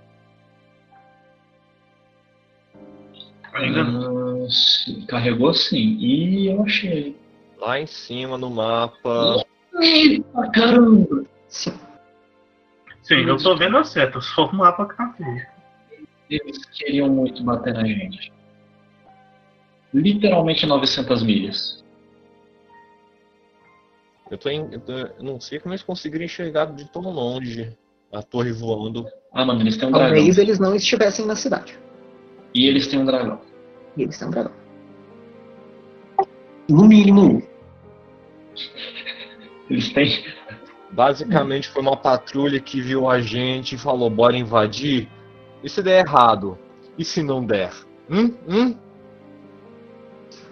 [4.50, 5.96] Sim, carregou sim.
[5.98, 7.16] E eu achei.
[7.58, 9.42] Lá em cima no mapa.
[10.34, 11.24] Ah, caramba!
[11.48, 11.72] Sim.
[13.02, 15.50] Sim, eu tô vendo a seta, só o mapa café.
[16.28, 18.30] Eles queriam muito bater na gente.
[19.92, 21.84] Literalmente 900 milhas.
[24.30, 27.76] Eu, tô em, eu, tô- eu não sei como eles conseguiram enxergar de tão longe
[28.12, 29.06] a torre voando.
[29.32, 30.14] Ah, mano, eles têm um dragão.
[30.16, 31.78] Talvez eles não estivessem na cidade.
[32.54, 33.40] E eles têm um dragão.
[33.96, 34.52] E eles têm um dragão.
[36.68, 37.42] No mínimo um.
[39.68, 40.24] Eles têm.
[40.90, 45.08] Basicamente foi uma patrulha que viu a gente e falou: bora invadir.
[45.62, 46.58] E se der errado?
[46.98, 47.72] E se não der?
[48.08, 48.34] Hum?
[48.48, 48.76] Hum?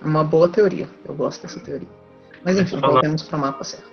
[0.05, 0.89] Uma boa teoria.
[1.05, 1.89] Eu gosto dessa teoria.
[2.45, 3.89] Mas enfim, voltemos pro mapa certo.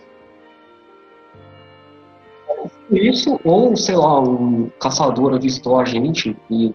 [2.90, 6.74] Isso, ou, sei lá, um caçador avistou a gente e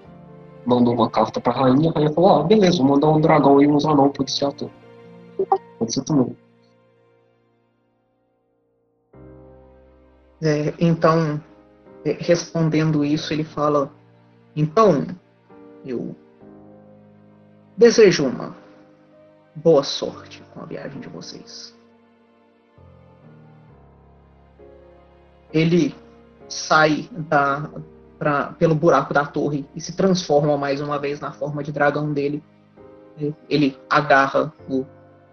[0.66, 3.66] mandou uma carta pra rainha, a rainha falou, ah, beleza, vou mandar um dragão e
[3.66, 4.72] uns anão policiar tudo.
[5.78, 6.36] Pode ser também.
[10.42, 11.40] É, então,
[12.04, 13.92] é, respondendo isso, ele fala:
[14.56, 15.06] Então,
[15.84, 16.16] eu
[17.76, 18.56] desejo uma
[19.54, 21.76] boa sorte com a viagem de vocês.
[25.52, 25.94] Ele
[26.48, 27.68] sai da,
[28.18, 32.12] pra, pelo buraco da torre e se transforma mais uma vez na forma de dragão
[32.12, 32.42] dele.
[33.48, 34.86] Ele agarra o-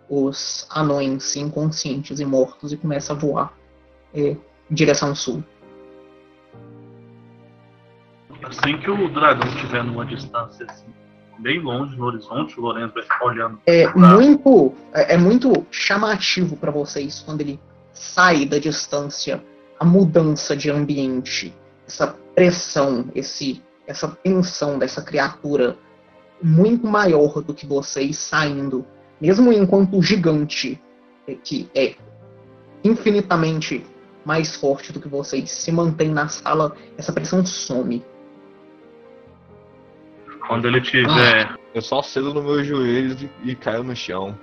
[0.10, 3.53] os anões inconscientes e mortos e começa a voar
[4.13, 4.36] é,
[4.71, 5.43] em direção sul.
[8.43, 10.88] Assim que o dragão estiver numa distância assim,
[11.39, 13.60] bem longe no horizonte, o Lourenço vai ficar olhando.
[13.65, 17.60] É pra- muito, é, é muito chamativo para vocês quando ele
[17.93, 19.43] sai da distância
[19.80, 21.54] a mudança de ambiente,
[21.88, 25.78] essa pressão, esse, essa tensão dessa criatura
[26.41, 28.86] muito maior do que vocês saindo,
[29.19, 30.82] mesmo enquanto o gigante,
[31.28, 31.95] é, que é
[32.84, 33.86] infinitamente
[34.26, 38.04] mais forte do que vocês, se mantém na sala, essa pressão some.
[40.47, 41.51] Quando ele tiver.
[41.51, 44.38] Ah, eu só cedo no meus joelhos e, e caio no chão.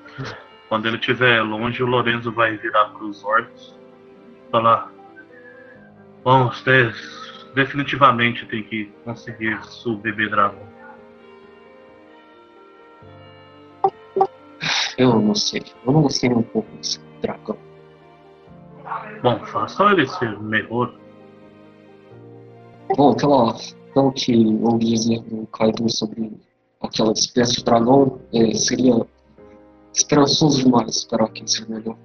[0.69, 3.75] Quando ele estiver longe, o Lorenzo vai virar para os orcs
[4.51, 4.93] falar:
[6.23, 10.75] Bom, vocês definitivamente tem que conseguir o bebê dragão.
[14.97, 15.63] Eu não sei.
[15.85, 17.59] Eu não gostei um pouco desse dragão.
[19.23, 20.95] Bom, faça ele ser melhor.
[22.97, 23.55] Bom, aquela.
[23.95, 26.33] Pelo que ouvi dizer do Kaido sobre
[26.81, 29.07] aquela espécie de dragão, é, seria
[29.93, 31.97] esperançoso demais esperar que seja melhor.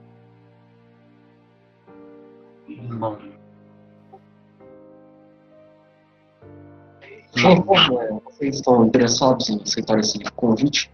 [2.99, 3.17] Bom.
[7.38, 10.91] É, vocês estão interessados em aceitar esse convite?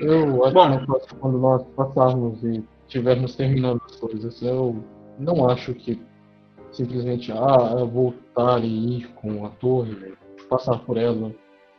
[0.00, 0.98] Eu acho Bom.
[1.00, 4.76] que quando nós passarmos e tivermos terminando as coisas, eu
[5.18, 6.00] não acho que
[6.74, 10.14] simplesmente ah, voltar e ir com a torre,
[10.48, 11.32] passar por ela,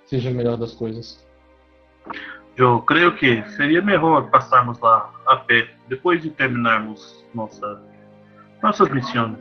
[0.05, 1.25] seja a melhor das coisas.
[2.55, 7.81] Eu creio que seria melhor passarmos lá a pé depois de terminarmos nossa,
[8.63, 9.37] nossas missões.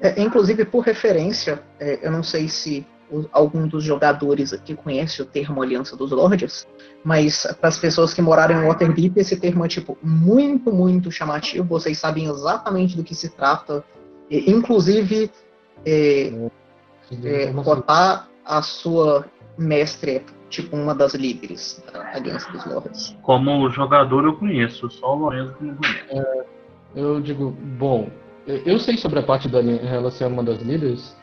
[0.00, 5.20] É, inclusive, por referência, é, eu não sei se o- algum dos jogadores aqui conhece
[5.20, 6.66] o termo Aliança dos Lordes,
[7.04, 11.64] mas para as pessoas que moraram em Waterdeep, esse termo é tipo muito, muito chamativo.
[11.64, 13.84] Vocês sabem exatamente do que se trata.
[14.32, 15.30] E, inclusive,
[15.84, 16.32] é,
[17.22, 19.26] é, botar a sua
[19.58, 23.14] mestre é tipo uma das líderes da Aliança dos Lordes.
[23.20, 26.46] Como jogador eu conheço, só o Lorenzo que não conhece.
[26.96, 28.10] Eu digo, bom,
[28.46, 31.14] eu sei sobre a parte da ela ser uma das líderes.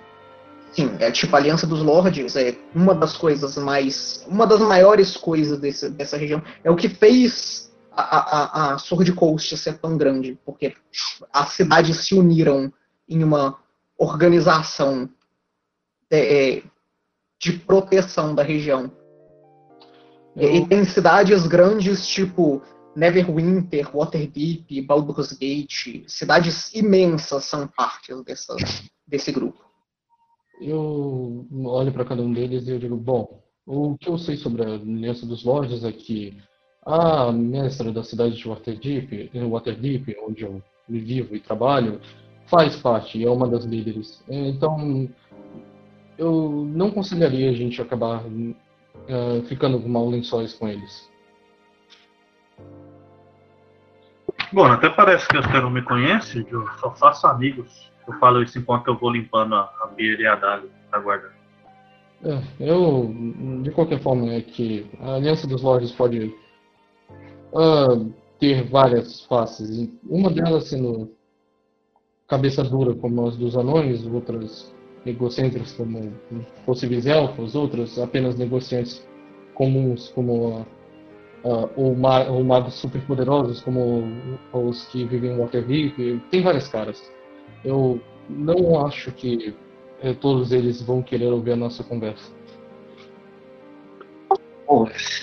[0.71, 4.23] Sim, é tipo a Aliança dos Lordes é uma das coisas mais.
[4.29, 6.43] Uma das maiores coisas desse, dessa região.
[6.63, 10.37] É o que fez a, a, a Sword Coast ser tão grande.
[10.45, 10.75] Porque
[11.33, 12.71] as cidades se uniram
[13.09, 13.57] em uma
[13.97, 15.09] organização
[16.09, 16.63] é, é,
[17.39, 18.91] de proteção da região.
[20.35, 22.61] E, e tem cidades grandes tipo
[22.95, 26.03] Neverwinter, Waterdeep, Baldur's Gate.
[26.07, 28.55] Cidades imensas são partes dessa,
[29.07, 29.59] desse grupo.
[30.61, 34.63] Eu olho para cada um deles e eu digo, bom, o que eu sei sobre
[34.63, 36.37] a Aliança dos Lordes é que
[36.85, 42.01] a mestra da cidade de Waterdeep, Waterdeep, onde eu vivo e trabalho,
[42.49, 44.23] faz parte, é uma das líderes.
[44.27, 45.09] Então,
[46.17, 48.23] eu não aconselharia a gente acabar
[49.07, 51.09] eh, ficando com mal lençóis com eles.
[54.51, 57.89] Bom, até parece que você não me conhece, eu só faço amigos.
[58.07, 61.31] Eu falo isso enquanto eu vou limpando a, a beira e a dália da guarda.
[62.23, 63.13] É, eu,
[63.61, 66.35] de qualquer forma, é que a Aliança dos Lordes pode
[67.55, 68.05] ah,
[68.39, 69.89] ter várias faces.
[70.03, 71.11] Uma delas sendo
[72.29, 74.73] cabeça dura, como as dos anões, outras
[75.05, 76.13] egocêntricas, como
[76.65, 79.05] possíveis elfos, outras apenas negociantes
[79.55, 80.65] comuns, como
[81.43, 84.03] ah, ou, ma ou magos superpoderosos, como
[84.53, 86.21] os que vivem em Waterdeep.
[86.29, 87.11] Tem várias caras.
[87.65, 89.55] Eu não acho que
[90.01, 92.31] eh, todos eles vão querer ouvir a nossa conversa.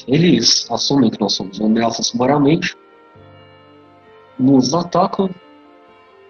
[0.09, 2.77] Eles assumem que nós somos ameaças sumariamente,
[4.39, 5.31] nos atacam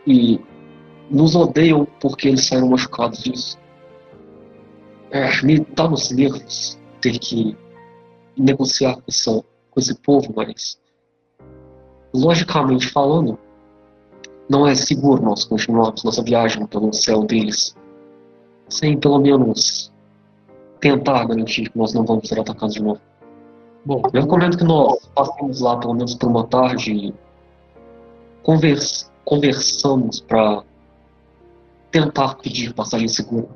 [0.07, 0.39] e
[1.11, 3.59] nos odeiam porque eles saíram machucados disso.
[5.11, 7.57] É, me dá nos nervos ter que
[8.37, 9.31] negociar com, essa,
[9.71, 10.79] com esse povo, mas
[12.13, 13.39] logicamente falando,
[14.49, 17.75] não é seguro nós continuarmos nossa viagem pelo céu deles
[18.69, 19.93] sem pelo menos
[20.81, 23.01] tentar garantir que nós não vamos ser atacados de novo.
[23.85, 27.15] Bom, Eu recomendo que nós passemos lá pelo menos por uma tarde e
[28.43, 30.63] convers conversamos para
[32.05, 33.49] tentar pedir passagem segura.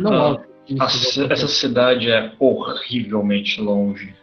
[0.00, 0.12] não
[0.78, 4.14] Ah, ci- vai essa cidade é horrivelmente longe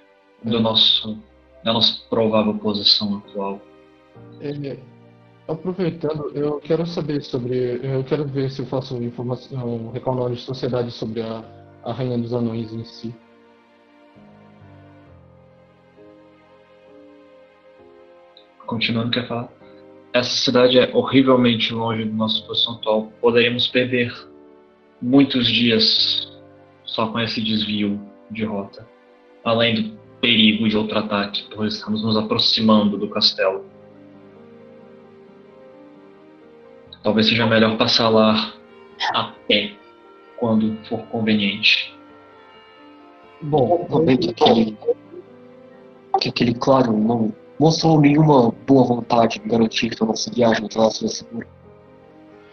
[0.44, 1.18] do nosso,
[1.64, 3.62] da nossa provável posição atual.
[4.42, 4.78] É,
[5.48, 7.80] aproveitando, eu quero saber sobre.
[7.84, 11.44] Eu quero ver se eu faço informação, recall de sociedade sobre a,
[11.84, 13.14] a Rainha dos Anões em si.
[18.66, 19.50] Continuando, quer falar?
[20.12, 23.14] Essa cidade é horrivelmente longe da nossa posição atual.
[23.22, 24.12] Poderíamos perder
[25.02, 26.28] muitos dias
[26.84, 28.00] só com esse desvio
[28.32, 28.88] de rota.
[29.44, 33.66] Além do perigo de outro ataque, pois estamos nos aproximando do castelo.
[37.04, 38.54] Talvez seja melhor passar lá
[39.14, 39.74] a pé
[40.38, 41.96] quando for conveniente.
[43.42, 44.78] Bom, realmente aquele.
[46.20, 50.90] Que aquele claro não mostrou nenhuma boa vontade em garantir que a nossa viagem lá
[50.90, 51.48] seja segura.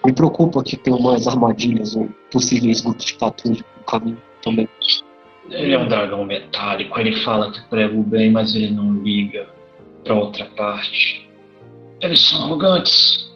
[0.05, 4.69] Me preocupa que tenham mais armadilhas ou possíveis grupos de patrulha no caminho também.
[5.49, 9.49] Ele é um dragão metálico, ele fala que prega o bem, mas ele não liga
[10.03, 11.29] pra outra parte.
[12.01, 13.33] Eles são arrogantes.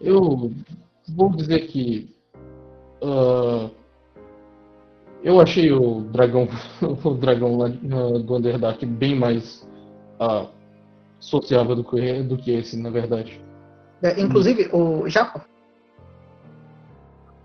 [0.00, 0.52] Eu
[1.16, 2.08] vou dizer que.
[3.02, 3.70] ah,
[5.22, 6.46] eu achei o dragão,
[6.82, 9.66] o dragão lá, ah, do Underdark bem mais
[10.18, 10.46] ah,
[11.18, 13.40] sociável do que, do que esse, na verdade.
[14.02, 15.40] É, inclusive, o Jaco,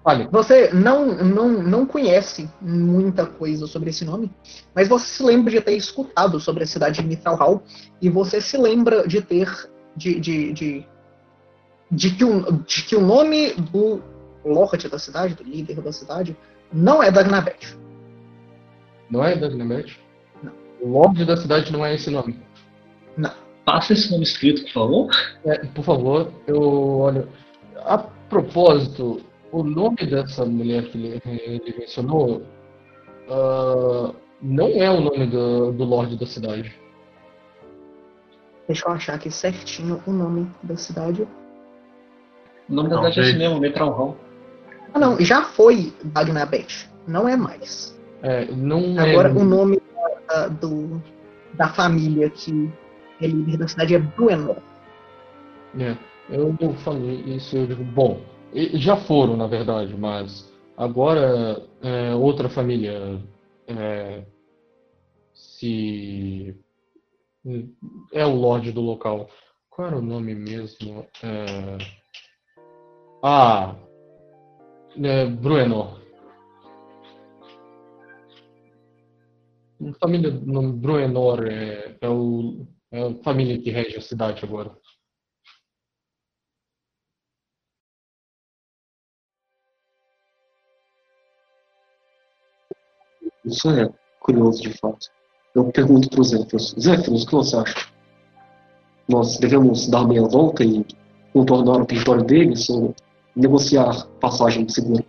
[0.03, 4.31] Olha, você não, não, não conhece muita coisa sobre esse nome,
[4.73, 7.61] mas você se lembra de ter escutado sobre a cidade de Mithralhal
[8.01, 10.85] e você se lembra de ter de, de, de,
[11.91, 14.01] de, que, o, de que o nome do
[14.45, 16.35] Lorde da cidade, do líder da cidade,
[16.71, 17.77] não é Dagnabeth.
[19.11, 19.99] não é Dagnamet?
[20.81, 22.39] O Lorde da cidade não é esse nome.
[23.65, 25.09] Passa esse nome escrito, por favor.
[25.45, 27.29] É, por favor, eu olho.
[27.77, 32.41] A propósito, o nome dessa mulher que ele, ele mencionou
[33.29, 36.73] ah, não é o nome do, do Lorde da cidade.
[38.67, 41.27] Deixa eu achar aqui certinho o nome da cidade.
[42.69, 44.17] O nome da cidade é esse mesmo, Metralhal.
[44.93, 46.89] Ah, não, já foi Dagnabeth.
[47.07, 47.97] Não é mais.
[48.21, 49.31] É, não Agora é.
[49.31, 49.81] o nome
[50.27, 51.01] da, do,
[51.53, 52.71] da família que
[53.21, 54.57] é líder da cidade é Bruenor.
[55.79, 55.95] É,
[56.29, 58.21] eu, falei isso, eu digo, bom,
[58.73, 63.21] já foram, na verdade, mas agora é, outra família
[63.67, 64.23] é,
[65.33, 66.55] se
[68.13, 69.29] é o Lorde do local.
[69.69, 71.05] Qual era o nome mesmo?
[71.23, 71.77] É,
[73.23, 73.75] ah,
[75.01, 75.99] é, Bruenor.
[80.01, 84.75] Família do nome Bruenor é, é, o, é a família que rege a cidade agora.
[93.45, 95.07] Isso é curioso de fato.
[95.55, 96.75] Eu pergunto para os Zéfiros.
[96.79, 97.89] Zéfiros, o que você acha?
[99.07, 100.85] Nós devemos dar meia volta e
[101.33, 102.95] contornar o território deles ou
[103.35, 105.03] negociar passagem segura?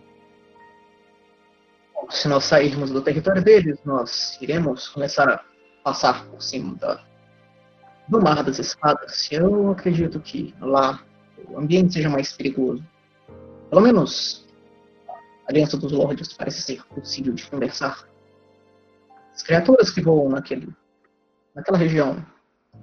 [2.09, 5.45] Se nós sairmos do território deles, nós iremos começar a
[5.83, 7.03] passar por cima da,
[8.11, 9.31] do Mar das Espadas.
[9.31, 11.01] Eu acredito que lá
[11.49, 12.83] o ambiente seja mais perigoso.
[13.69, 14.45] Pelo menos
[15.07, 18.05] a Aliança dos Lordes parece ser possível de conversar.
[19.33, 20.67] As criaturas que voam naquele,
[21.55, 22.23] naquela região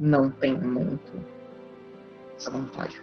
[0.00, 1.12] não têm muito
[2.38, 3.00] essa vontade.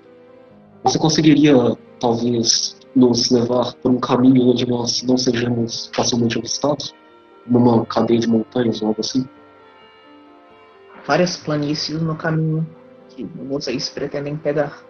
[0.84, 1.53] Você conseguiria,
[1.99, 6.93] talvez, nos levar por um caminho onde nós não sejamos facilmente avistados?
[7.45, 9.28] Numa cadeia de montanhas ou algo assim?
[11.06, 12.68] Várias planícies no caminho
[13.10, 14.84] que vocês pretendem pegar.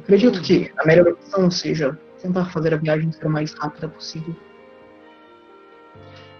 [0.00, 4.34] Acredito que a melhor opção seja tentar fazer a viagem ser o mais rápida possível.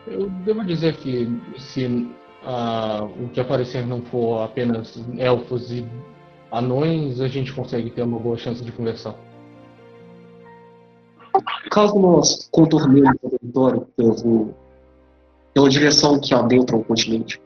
[0.06, 2.10] Eu devo dizer que se
[2.44, 5.86] ah, o que aparecer não for apenas elfos e
[6.50, 9.14] anões, a gente consegue ter uma boa chance de conversar.
[11.70, 14.54] Caso nós contornemos o território pelo,
[15.52, 17.38] pela direção que adentra o continente,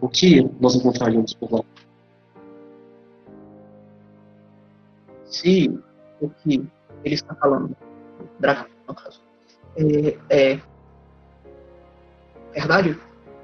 [0.00, 1.64] o que nós encontraríamos por lá?
[5.24, 5.68] Se
[6.20, 6.66] o que
[7.04, 7.76] ele está falando,
[8.20, 9.20] o dragão, no caso,
[9.76, 10.60] é, é
[12.52, 12.98] verdade,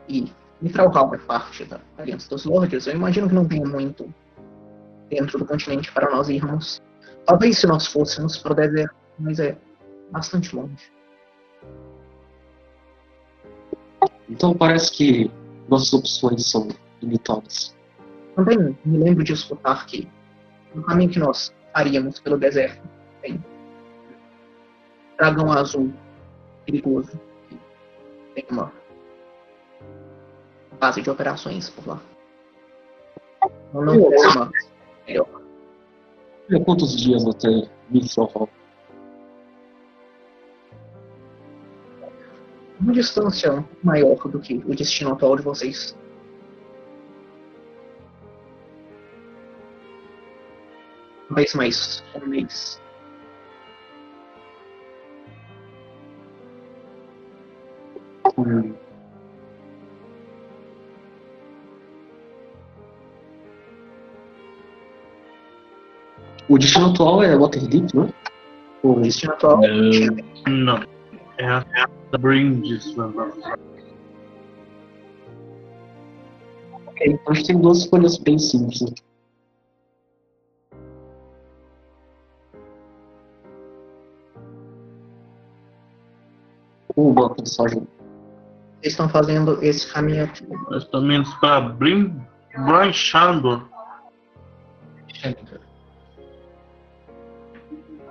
[0.09, 4.13] e Mithralhal é parte da Aliança dos Lordes, eu imagino que não tenha muito
[5.09, 6.83] dentro do continente para nós irmos.
[7.27, 9.57] Talvez se nós fôssemos para o deserto, mas é
[10.11, 10.93] bastante longe.
[14.29, 15.31] Então parece que
[15.69, 16.69] nossas opções são
[17.01, 17.77] limitadas.
[18.35, 20.09] Também me lembro de escutar que
[20.75, 22.83] no caminho que nós faríamos pelo deserto
[23.23, 23.43] tem
[25.17, 25.93] dragão azul
[26.67, 27.59] perigoso que
[28.35, 28.73] tem uma
[30.81, 32.03] base de operações por lá.
[33.73, 34.53] Não, não parece uma
[35.07, 35.29] melhor.
[36.65, 38.49] Quantos dias até Mithril?
[42.85, 45.97] Uma distância maior do que o destino atual de vocês.
[51.29, 52.79] Talvez mais um mês.
[58.37, 58.75] Hum.
[66.51, 68.13] O destino atual é Waterdeep, não é?
[68.83, 69.63] O destino atual
[70.47, 70.77] Não.
[70.77, 70.95] É a,
[71.39, 72.95] é a Brindis.
[76.87, 78.83] Ok, então a gente tem duas escolhas bem simples.
[78.83, 78.91] né?
[86.97, 87.81] Uma passagem.
[88.81, 90.47] Vocês estão fazendo esse caminho aqui.
[90.71, 92.21] Nós também indo para Brin
[92.57, 93.67] Branchandor.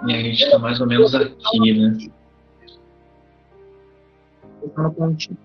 [0.05, 1.97] E a gente tá mais ou menos aqui, né?
[4.75, 5.37] Pontinho.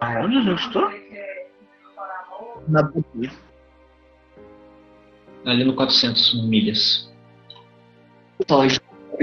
[0.00, 0.92] Aonde a gente tá?
[2.68, 3.30] Na Bubi.
[5.44, 7.12] Ali no 400 milhas.
[8.46, 8.56] Tá,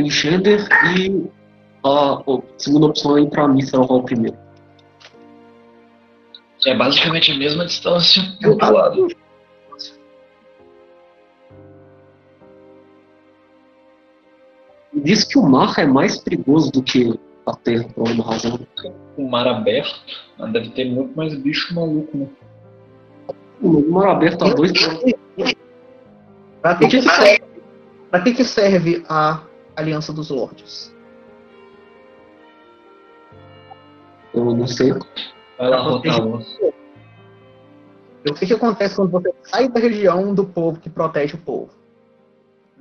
[0.09, 0.67] Shender
[0.97, 1.29] e
[1.83, 4.37] a, a segunda opção é ir pra Mithril Hall primeiro.
[6.65, 9.07] É basicamente a mesma distância do outro lado.
[15.05, 17.13] Diz que o mar é mais perigoso do que
[17.45, 18.59] a terra, por alguma razão.
[19.15, 20.01] O mar aberto,
[20.51, 22.27] deve ter muito mais bicho maluco, né?
[23.61, 24.71] O mar aberto a dois.
[26.59, 27.43] Pra que, O que serve,
[28.09, 29.43] pra que, que serve a
[29.75, 30.91] Aliança dos Lordes?
[34.33, 34.91] Eu não sei.
[35.59, 36.01] Vai lá o
[38.33, 41.69] que, que acontece quando você sai da região do povo que protege o povo?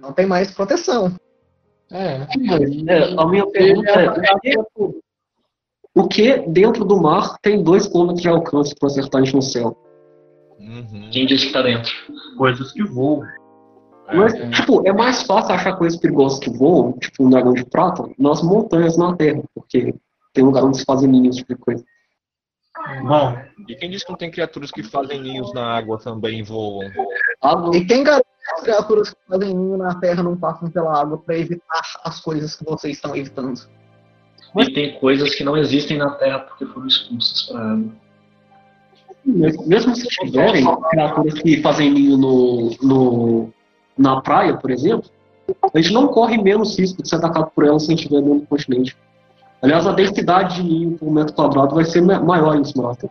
[0.00, 1.14] Não tem mais proteção.
[1.90, 2.26] É.
[2.88, 5.00] É, a minha pergunta é: o que-
[5.94, 9.42] o que dentro do mar tem dois quilômetros de alcance para acertar a gente no
[9.42, 9.76] céu?
[10.58, 11.08] Uhum.
[11.12, 11.92] Quem disse que tá dentro?
[12.36, 13.22] Coisas que voam.
[14.12, 18.04] Mas, tipo, é mais fácil achar coisas perigosas que voam, tipo um dragão de prata,
[18.18, 19.94] nas montanhas na terra, porque
[20.34, 21.84] tem lugar onde se fazem ninhos, tipo de coisa.
[23.02, 26.90] Bom, E quem diz que não tem criaturas que fazem ninhos na água também voam?
[27.72, 31.18] E quem garante que as criaturas que fazem ninho na terra não passam pela água
[31.18, 33.60] para evitar as coisas que vocês estão evitando?
[34.56, 37.92] E tem coisas que não existem na Terra porque foram expulsas pra água.
[39.24, 43.52] mesmo mesmo se tiverem criaturas que fazem ninho no, no,
[43.98, 45.10] na praia, por exemplo,
[45.74, 48.22] a gente não corre menos risco de ser atacado por elas se a gente estiver
[48.22, 48.96] dentro do continente.
[49.62, 53.08] Aliás, a densidade de ninho por metro quadrado vai ser ma- maior em Smarta.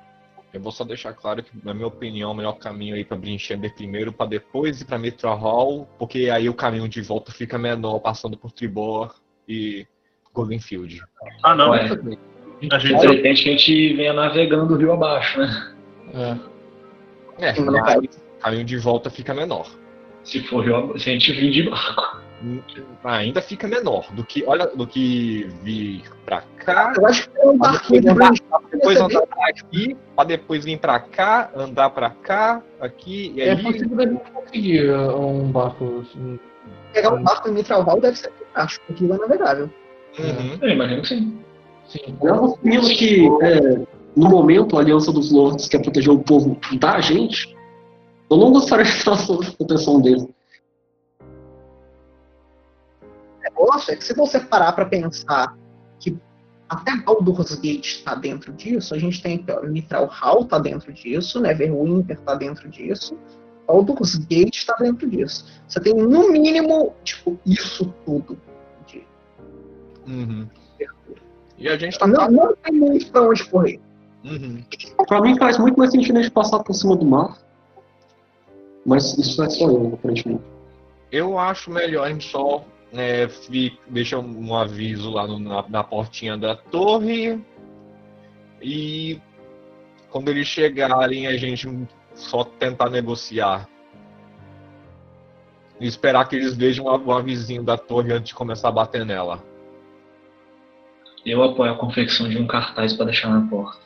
[0.54, 3.74] Eu vou só deixar claro que, na minha opinião, o melhor caminho aí pra Brinchender
[3.74, 7.98] primeiro, pra depois ir pra Mitra Hall, porque aí o caminho de volta fica menor,
[8.00, 9.16] passando por Tribor
[9.50, 9.88] e
[10.32, 11.02] Goldenfield.
[11.44, 11.72] ah não.
[11.72, 11.90] Ué.
[12.72, 15.74] A De gente repente a gente venha navegando o rio abaixo, né?
[17.40, 17.50] É.
[17.50, 17.54] É,
[18.40, 19.68] caminho de volta fica menor.
[20.24, 22.22] Se for rio abaixo, se a gente vir de barco.
[23.04, 27.46] Ainda fica menor do que, olha, do que vir pra cá, Eu acho que é
[27.48, 28.42] um barquinho depois andar, grande.
[28.44, 33.42] pra depois andar pra aqui, pra depois vir pra cá, andar pra cá, aqui e
[33.42, 33.64] É ali.
[33.64, 36.02] possível da gente conseguir uh, um barco.
[36.10, 36.40] assim,
[36.94, 39.70] Pegar um barco em Mitral Hall deve ser fantástico, porque é navegável.
[40.20, 40.58] Uhum.
[40.62, 41.40] Eu imagino que sim.
[41.88, 42.18] Sim.
[42.24, 43.60] Eu assumindo que, é,
[44.16, 47.56] no momento, a Aliança dos Lords quer proteger o povo da gente,
[48.30, 50.26] eu não gostaria de estar sob proteção deles.
[53.56, 55.58] Negócio é que se você parar para pensar
[56.00, 56.18] que
[56.70, 62.18] até Baldur's Gate está dentro disso, a gente tem Mitral Hall está dentro disso, Neverwinter
[62.18, 63.18] está dentro disso,
[63.68, 65.46] Baldur's Gate está dentro disso.
[65.68, 68.38] Você tem no mínimo tipo isso tudo.
[68.88, 69.06] de-
[70.08, 70.48] Uhum.
[71.58, 72.08] E a gente tá.
[72.08, 73.80] Não, não tem muito para onde correr.
[74.26, 74.64] Uhum.
[75.08, 77.38] Pra mim faz muito mais sentido a gente passar por cima do mar.
[78.86, 80.44] Mas isso é só eu, aparentemente.
[81.12, 85.84] Eu acho melhor a gente só é, fi- deixa um aviso lá no- na, na
[85.84, 87.40] portinha da torre
[88.62, 89.20] e
[90.10, 91.68] quando eles chegarem a gente
[92.14, 93.68] só tentar negociar.
[95.80, 99.44] E esperar que eles vejam o avisinho da torre antes de começar a bater nela.
[101.26, 103.82] Eu apoio a confecção de um cartaz pra deixar na porta.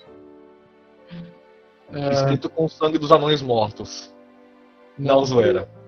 [1.94, 4.14] É, Escrito com o sangue dos anões mortos.
[4.98, 5.70] Não, zoeira.
[5.72, 5.87] Eu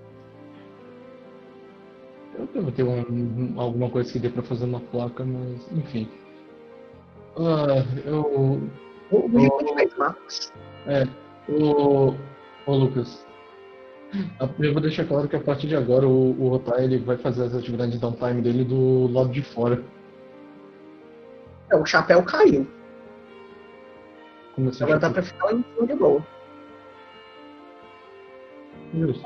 [2.46, 6.08] devo ter um- alguma coisa que dê pra fazer uma placa, mas enfim.
[7.36, 8.60] Ah, eu.
[9.10, 10.52] O Rico fez Marcos.
[11.48, 12.14] Ô,
[12.66, 13.26] ô Lucas.
[14.40, 17.16] a- Eu vou deixar claro que a partir de agora o, o Rotai ele vai
[17.16, 19.82] fazer as atividades de downtime dele do lado de fora.
[21.70, 22.66] É, o chapéu caiu.
[24.54, 26.26] Como assim, Agora dá pra ficar lá em cima de boa.
[28.94, 29.22] Isso.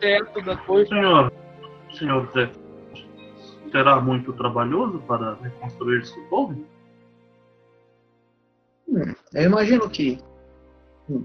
[0.00, 0.86] Teto da torre.
[0.86, 1.32] Senhor,
[1.94, 2.50] senhor Zé,
[3.70, 6.64] será muito trabalhoso para reconstruir esse torre?
[8.88, 10.18] Hum, eu imagino que
[11.08, 11.24] hum,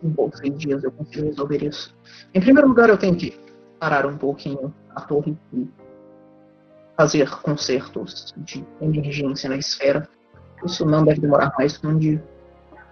[0.00, 1.94] cinco ou seis dias eu consigo resolver isso.
[2.34, 3.38] Em primeiro lugar, eu tenho que
[3.78, 5.68] parar um pouquinho a torre e
[6.96, 10.08] fazer consertos de emergência na esfera.
[10.64, 12.22] Isso não deve demorar mais que um dia.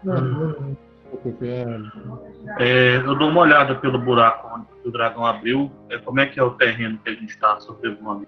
[0.03, 0.77] Não,
[1.15, 5.71] não, não preocupe, é, eu dou uma olhada pelo buraco onde o dragão abriu.
[5.91, 8.27] É, como é que é o terreno que a gente está sobrevoando?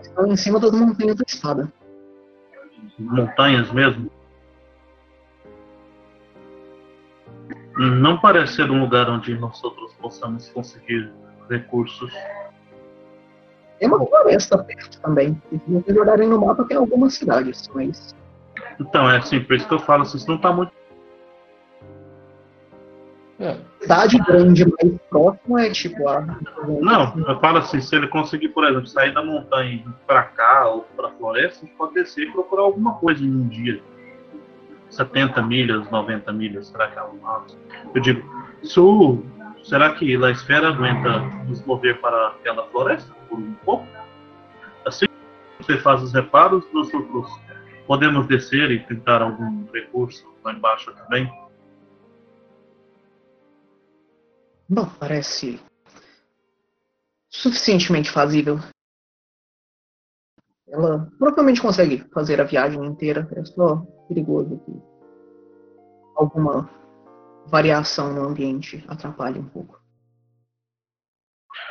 [0.00, 1.72] Estão em cima das montanhas da espada.
[2.98, 4.10] Montanhas mesmo?
[7.76, 11.10] Não parece ser um lugar onde nós outros possamos conseguir
[11.48, 12.12] recursos.
[13.78, 15.40] Tem uma floresta perto também.
[15.50, 18.14] Se vocês olharem no mapa, tem algumas cidades, mas
[18.78, 20.79] Então, é assim, por isso que eu falo, assim, isso não está muito.
[23.40, 26.20] É, cidade grande mais próxima é tipo a.
[26.80, 30.82] Não, eu falo assim, se ele conseguir, por exemplo, sair da montanha pra cá ou
[30.96, 33.80] pra floresta, a gente pode descer e procurar alguma coisa em um dia.
[34.90, 37.56] 70 milhas, 90 milhas, será que é um alto?
[37.94, 38.22] Eu digo,
[38.78, 39.22] o-
[39.62, 43.86] será que a esfera aguenta nos mover para aquela floresta por um pouco?
[44.84, 45.06] Assim
[45.60, 47.30] você faz os reparos, nós outros
[47.86, 51.30] podemos descer e tentar algum recurso lá embaixo também.
[54.72, 55.60] Bom, parece
[57.28, 58.60] suficientemente fazível.
[60.68, 63.28] Ela provavelmente consegue fazer a viagem inteira.
[63.34, 64.72] É só perigoso que
[66.14, 66.70] alguma
[67.48, 69.82] variação no ambiente atrapalhe um pouco.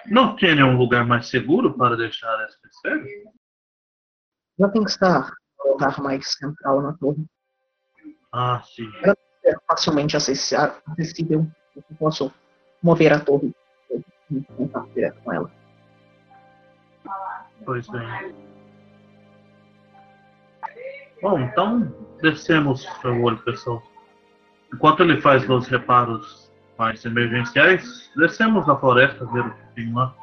[0.07, 3.05] Não tem nenhum lugar mais seguro para deixar essa esfera?
[4.59, 7.25] Já tem que estar no lugar mais central na torre.
[8.33, 8.91] Ah, sim.
[9.45, 11.49] É facilmente acessível.
[11.73, 12.33] Eu posso
[12.81, 13.53] mover a torre
[14.55, 15.51] contato direto com ela.
[17.65, 18.33] Pois bem.
[21.21, 23.83] Bom, então descemos o olho, pessoal.
[24.73, 30.15] Enquanto ele faz os reparos mais emergenciais, descemos na floresta, ver o que tem lá.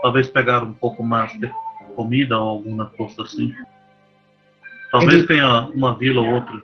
[0.00, 1.52] Talvez pegar um pouco mais de
[1.94, 3.54] comida ou alguma coisa assim.
[4.90, 6.62] Talvez Ele- tenha uma vila ou outra.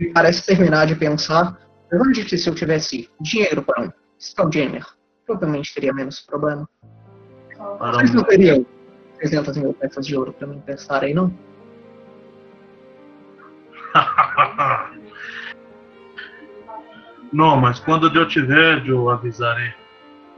[0.00, 1.58] Ele parece terminar de pensar.
[1.90, 4.84] De que se eu tivesse dinheiro para um Spelljammer,
[5.24, 6.68] provavelmente teria menos problema.
[7.56, 8.66] Para Vocês não teriam
[9.18, 11.32] 300 mil peças de ouro para me emprestar aí, não?
[17.32, 19.74] Não, mas quando eu tiver, eu avisarei.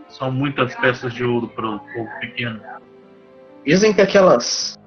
[0.09, 2.63] São muitas peças de ouro para um povo pequeno.
[3.65, 4.79] Dizem que aquelas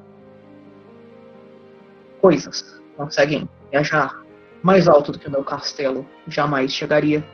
[2.20, 4.21] coisas conseguem viajar
[4.64, 7.26] mais alto do que o meu castelo jamais chegaria.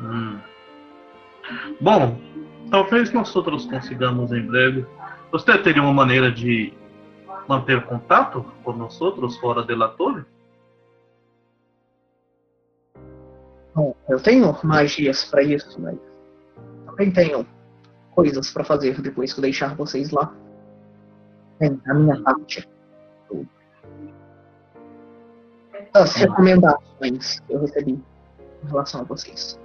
[0.00, 0.38] Hum.
[1.80, 2.18] Bom,
[2.70, 4.86] talvez nós outros consigamos em breve.
[5.30, 6.72] Você teria uma maneira de
[7.46, 10.24] manter contato com nós outros fora da torre?
[13.74, 15.96] Bom, eu tenho magias para isso, mas
[16.86, 17.46] também tenho
[18.14, 20.34] coisas para fazer depois que eu deixar vocês lá.
[21.58, 22.68] Bem, a minha parte.
[25.94, 29.58] As recomendações que eu recebi em relação a vocês.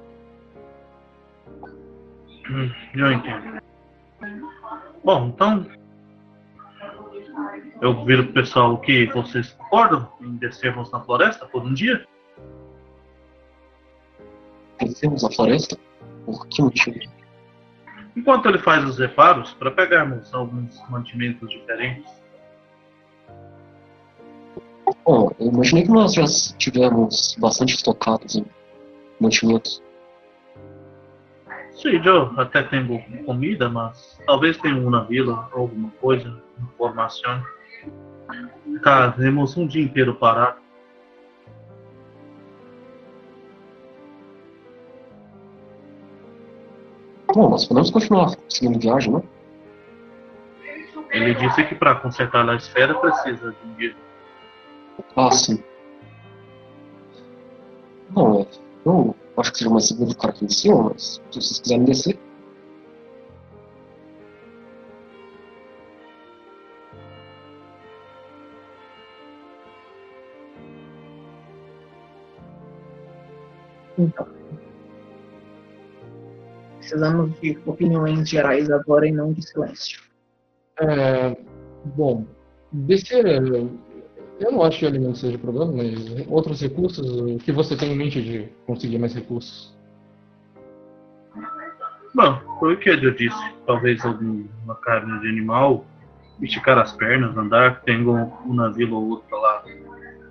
[2.49, 3.61] Hum, eu entendo.
[5.03, 5.65] Bom, então.
[7.81, 12.07] Eu viro pro pessoal que vocês concordam em descermos na floresta por um dia?
[14.79, 15.77] Descemos a floresta?
[16.25, 16.97] Por que motivo?
[18.15, 22.09] Enquanto ele faz os reparos, para pegarmos alguns mantimentos diferentes.
[25.03, 26.25] Bom, eu imaginei que nós já
[26.57, 28.45] tivemos bastante estocados em
[29.19, 29.81] mantimentos.
[31.73, 37.43] Sim, eu até tenho comida, mas talvez tenha um na vila, alguma coisa, informação.
[38.63, 40.59] Ficaremos um dia inteiro parado.
[47.33, 49.21] Bom, nós podemos continuar seguindo viagem, né?
[51.11, 54.04] Ele disse que para consertar a esfera precisa de um dia.
[55.15, 55.63] Ah, sim.
[58.09, 58.47] Bom, é,
[58.85, 62.19] eu acho que seria mais seguro ficar aqui em cima, mas se vocês quiserem descer.
[73.97, 74.27] Então.
[76.77, 80.01] Precisamos de opiniões gerais agora e não de silêncio.
[80.79, 81.35] É,
[81.95, 82.25] bom,
[82.71, 83.39] descer, é,
[84.39, 87.97] eu não acho que alimento seja problema, mas outros recursos, o que você tem em
[87.97, 89.75] mente de conseguir mais recursos?
[92.13, 93.53] Bom, foi o que eu disse.
[93.65, 95.85] Talvez alguma carne de animal,
[96.41, 97.81] esticar as pernas, andar.
[97.81, 98.11] Tenho
[98.45, 99.63] uma vila ou outra lá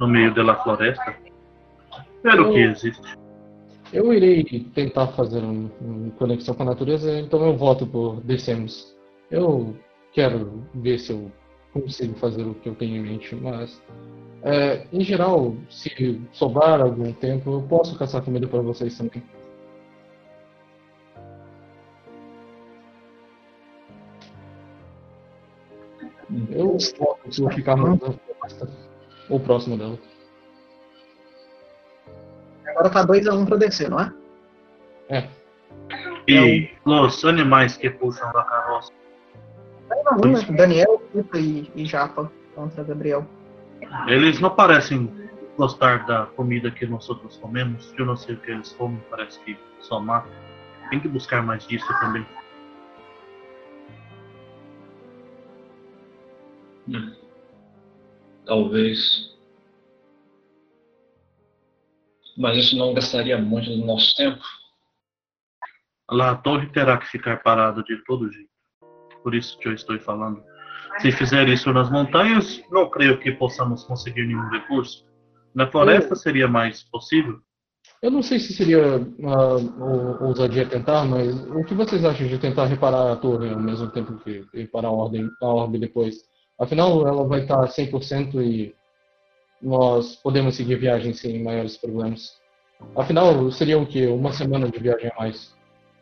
[0.00, 1.14] no meio da floresta.
[2.22, 3.02] Ver o que existe.
[3.92, 4.42] Eu irei
[4.74, 8.96] tentar fazer uma um conexão com a natureza, então eu voto por descemos.
[9.30, 9.76] Eu
[10.12, 11.30] quero ver se eu
[11.74, 13.82] consigo fazer o que eu tenho em mente, mas
[14.42, 19.22] é, em geral, se sobrar algum tempo, eu posso caçar comida para vocês também.
[26.50, 26.76] Eu
[27.38, 28.00] vou ficar mais
[29.28, 29.98] ou próximo dela.
[32.66, 34.12] Agora tá 2x1 um pra descer, não é?
[35.08, 35.28] É.
[36.26, 38.92] E os animais que puxam da carroça.
[40.56, 43.26] Daniel, Puta e, e Japa contra Gabriel.
[44.06, 45.10] Eles não parecem
[45.56, 47.92] gostar da comida que nós outros comemos.
[47.98, 50.28] Eu não sei o que eles comem, parece que só mata.
[50.90, 52.26] Tem que buscar mais disso também.
[56.88, 57.14] Hum.
[58.44, 59.34] Talvez.
[62.36, 64.42] Mas isso não gastaria muito do nosso tempo?
[66.10, 68.53] Lá a torre terá que ficar parada de todo jeito.
[69.24, 70.42] Por isso que eu estou falando.
[70.98, 75.04] Se fizer isso nas montanhas, não creio que possamos conseguir nenhum recurso.
[75.54, 77.38] Na floresta seria mais possível?
[78.02, 82.66] Eu não sei se seria uh, ousadia tentar, mas o que vocês acham de tentar
[82.66, 86.16] reparar a torre ao mesmo tempo que reparar a, ordem, a orbe depois?
[86.60, 88.74] Afinal, ela vai estar 100% e
[89.60, 92.32] nós podemos seguir viagem sem maiores problemas.
[92.94, 94.06] Afinal, seria o quê?
[94.06, 95.54] Uma semana de viagem a mais.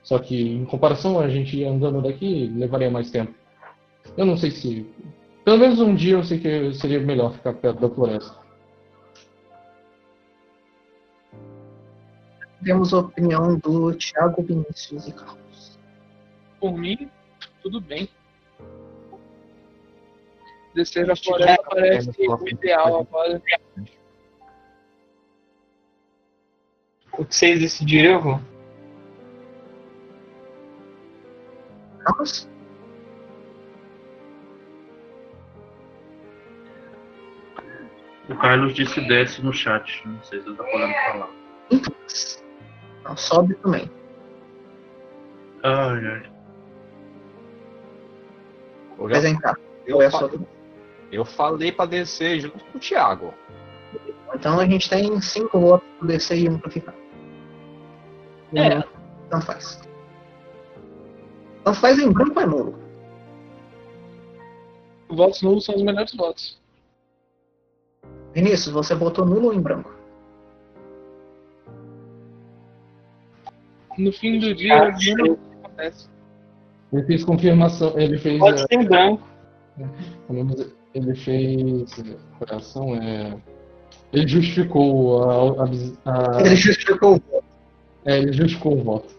[0.03, 3.33] Só que, em comparação a gente andando daqui, levaria mais tempo.
[4.17, 4.87] Eu não sei se.
[5.45, 8.43] Pelo menos um dia eu sei que seria melhor ficar perto da floresta.
[12.65, 15.79] Temos a opinião do Thiago Vinícius e Carlos.
[16.61, 17.11] Por mim,
[17.61, 18.09] tudo bem.
[20.75, 23.43] Descer a floresta parece o ideal agora.
[27.19, 28.52] O que vocês decidiram, eu vou.
[32.23, 32.49] Carlos?
[38.29, 40.07] O Carlos disse desce no chat.
[40.07, 41.31] Não sei se ele tá podendo falar.
[43.05, 43.91] Não, sobe também.
[45.63, 46.33] Ai, ai.
[48.99, 49.57] Eu, já- Apresentar.
[49.87, 50.31] eu, é sua
[51.11, 53.35] eu falei pra descer junto com o Thiago.
[54.35, 56.95] Então a gente tem cinco votos para descer e um para ficar.
[58.55, 58.81] É.
[59.29, 59.81] Tanto faz.
[61.65, 62.75] Tanto faz em branco é nulo.
[65.09, 66.61] Votos nulos são os melhores votos.
[68.35, 69.93] Vinícius, você votou nulo ou em branco?
[73.99, 76.09] No fim do dia, Ah, nulo acontece.
[76.93, 78.39] Ele fez confirmação, ele fez.
[78.39, 79.23] Pode ser em branco.
[80.29, 81.95] mas Ele fez.
[82.39, 83.39] Coração é.
[84.13, 85.65] Ele justificou a.
[85.65, 87.45] a- a- Ele justificou o voto.
[88.05, 89.15] é, ele justificou o voto.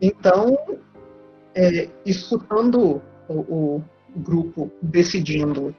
[0.00, 0.56] Então,
[1.54, 3.84] é, escutando o, o
[4.16, 5.74] grupo decidindo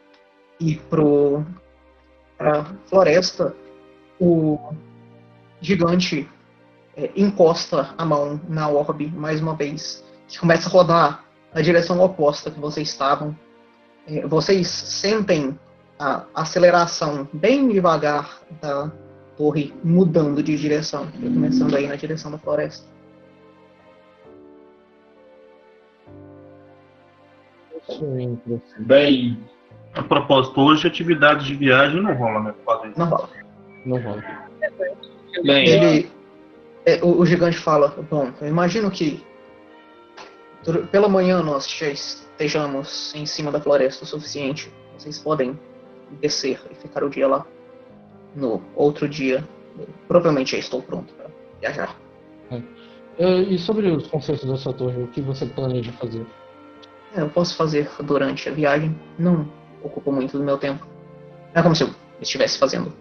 [0.60, 1.46] ir pro
[2.38, 3.56] pra floresta,
[4.20, 4.60] o
[5.62, 6.30] gigante
[6.96, 12.02] é, encosta a mão na orbe mais uma vez, que começa a rodar na direção
[12.02, 13.38] oposta que vocês estavam.
[14.08, 15.58] É, vocês sentem
[15.98, 18.92] a aceleração bem devagar da
[19.38, 22.93] torre mudando de direção, começando aí na direção da floresta.
[27.90, 28.82] É interessante.
[28.82, 29.38] Bem,
[29.94, 32.54] A propósito, hoje atividade de viagem não rola, né?
[32.98, 33.30] Não rola.
[33.86, 34.24] Não rola.
[35.44, 36.12] bem, Ele,
[36.86, 39.24] é, o, o gigante fala, bom, eu imagino que
[40.92, 44.72] pela manhã nós já estejamos em cima da floresta o suficiente.
[44.98, 45.60] Vocês podem
[46.22, 47.46] descer e ficar o dia lá.
[48.36, 49.48] No outro dia,
[50.08, 51.30] provavelmente já estou pronto para
[51.60, 51.96] viajar.
[53.20, 56.26] Eh, E sobre os concertos dessa torre, o que você planeja fazer?
[57.16, 59.48] Eu posso fazer durante a viagem, não
[59.84, 60.86] ocupa muito do meu tempo.
[61.54, 61.90] Não é como se eu
[62.22, 62.92] estivesse fazendo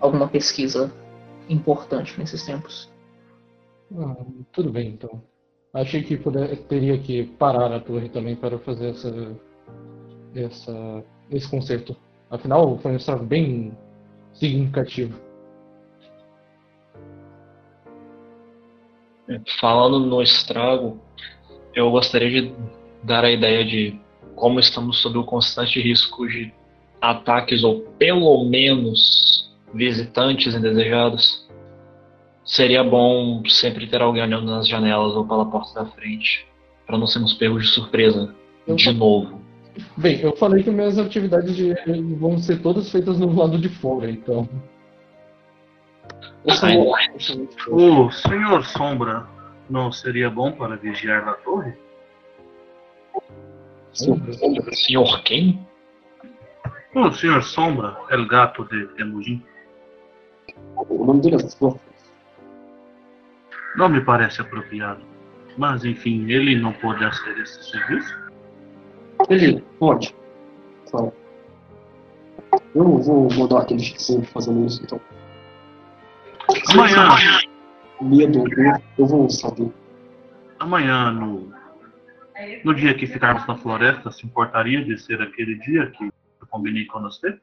[0.00, 0.92] alguma pesquisa
[1.48, 2.90] importante nesses tempos.
[3.96, 4.16] Ah,
[4.52, 5.22] tudo bem, então.
[5.72, 9.36] Achei que puder- teria que parar a torre também para fazer essa,
[10.34, 11.96] essa, esse concerto.
[12.30, 13.76] Afinal, foi um estrago bem
[14.34, 15.26] significativo.
[19.60, 21.00] falando no estrago,
[21.74, 22.54] eu gostaria de
[23.02, 23.98] dar a ideia de
[24.34, 26.52] como estamos sob o constante risco de
[27.00, 31.46] ataques ou pelo menos visitantes indesejados.
[32.44, 36.46] Seria bom sempre ter alguém olhando nas janelas ou pela porta da frente,
[36.86, 38.32] para não sermos pegos de surpresa
[38.66, 39.40] Eu de novo.
[39.96, 41.74] Bem, eu falei que minhas atividades de-
[42.18, 44.48] vão ser todas feitas no lado de fora, então.
[47.18, 49.26] Sou muito- O senhor Sombra
[49.68, 51.74] não seria bom para vigiar na torre?
[53.96, 55.66] Sou- Senhor quem?
[56.94, 59.42] O senhor Sombra, el gato de Temujin,
[60.76, 61.78] O nome dele é Flor.
[63.76, 65.02] não me parece apropriado.
[65.58, 68.14] Mas enfim, ele não pode fazer esse serviço?
[69.28, 70.14] Ele pode.
[70.90, 71.12] Claro.
[72.74, 75.00] Eu vou mandar aquele sim fazendo isso, então.
[76.72, 77.08] Amanhã,
[78.00, 79.70] Medo, eu, eu vou saber.
[80.58, 81.52] amanhã no,
[82.64, 86.86] no dia que ficarmos na floresta, se importaria de ser aquele dia que eu combinei
[86.86, 87.40] com você?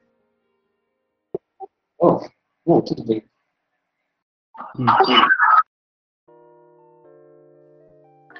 [1.98, 2.20] Oh,
[2.64, 3.24] bom, tudo bem.
[4.78, 4.86] Hum.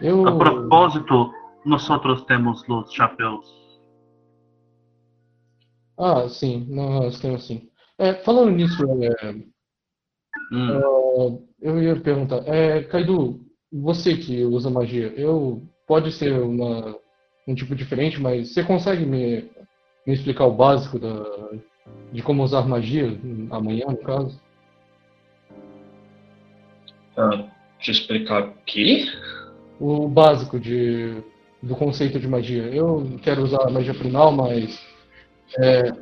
[0.00, 0.26] Eu.
[0.26, 1.32] A propósito,
[1.64, 3.64] nós outros temos os chapéus.
[5.98, 7.70] Ah, sim, nós temos sim.
[7.98, 9.54] É, falando nisso, é,
[10.52, 11.48] Hum.
[11.60, 13.40] eu ia perguntar, é, Kaido,
[13.72, 16.96] você que usa magia, eu pode ser uma,
[17.46, 19.50] um tipo diferente, mas você consegue me,
[20.06, 21.24] me explicar o básico da,
[22.12, 23.18] de como usar magia
[23.50, 24.40] amanhã, no caso?
[27.16, 27.44] Ah,
[27.78, 29.06] te explicar o quê?
[29.80, 31.22] O básico de,
[31.62, 32.62] do conceito de magia.
[32.64, 34.80] Eu quero usar a magia primal, mas
[35.58, 35.92] é,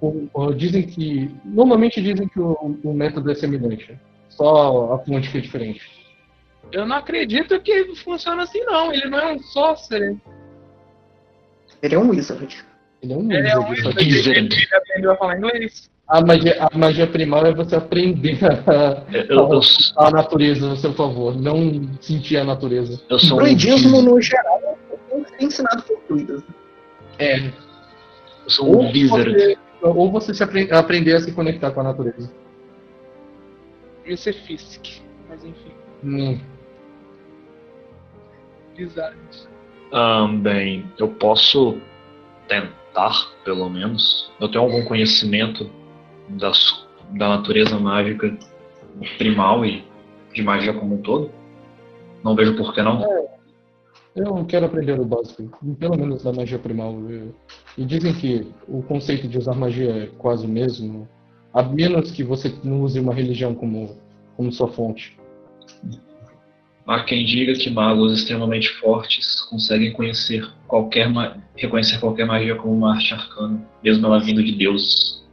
[0.00, 1.30] o- o- dizem que.
[1.44, 3.98] Normalmente dizem que o, o método é semelhante.
[4.28, 5.99] Só a fonte que é diferente.
[6.72, 8.92] Eu não acredito que funciona assim, não.
[8.92, 10.16] Ele não é um sorcerer.
[11.82, 12.64] Ele é um wizard.
[13.02, 14.38] Ele é um Ele é um wizard, wizard.
[14.38, 15.90] Ele ele aprendeu a falar inglês.
[16.06, 19.60] A magia, a magia primal é você aprender a, Eu, eu, eu,
[19.96, 23.00] a natureza a seu favor, não sentir a natureza.
[23.08, 24.76] eu sou um Druidismo, no geral,
[25.38, 26.42] é ensinado por druidas.
[27.18, 27.38] É.
[27.46, 27.52] eu
[28.48, 29.32] sou Ou um wizard.
[29.32, 32.28] você, ou você se apre- aprender a se conectar com a natureza.
[34.02, 35.00] Devia ser Fisk.
[35.28, 35.70] Mas enfim,
[36.02, 36.40] Hum.
[38.86, 39.16] Bizarro.
[39.92, 41.78] Ahn, bem, eu posso
[42.48, 43.12] tentar,
[43.44, 44.30] pelo menos.
[44.40, 45.68] Eu tenho algum conhecimento
[46.28, 48.36] das, da natureza mágica
[49.18, 49.84] primal e
[50.32, 51.30] de magia como um todo.
[52.22, 53.02] Não vejo por que não.
[54.14, 56.94] Eu quero aprender o básico, pelo menos da magia primal.
[57.10, 57.30] E-
[57.78, 61.08] E dizem que o conceito de usar magia é quase o mesmo,
[61.54, 63.96] a menos que você não use uma religião como,
[64.36, 65.16] como sua fonte.
[66.90, 72.74] Há quem diga que magos extremamente fortes conseguem conhecer qualquer ma- reconhecer qualquer magia como
[72.74, 75.24] uma arte arcana, mesmo ela vindo de deuses.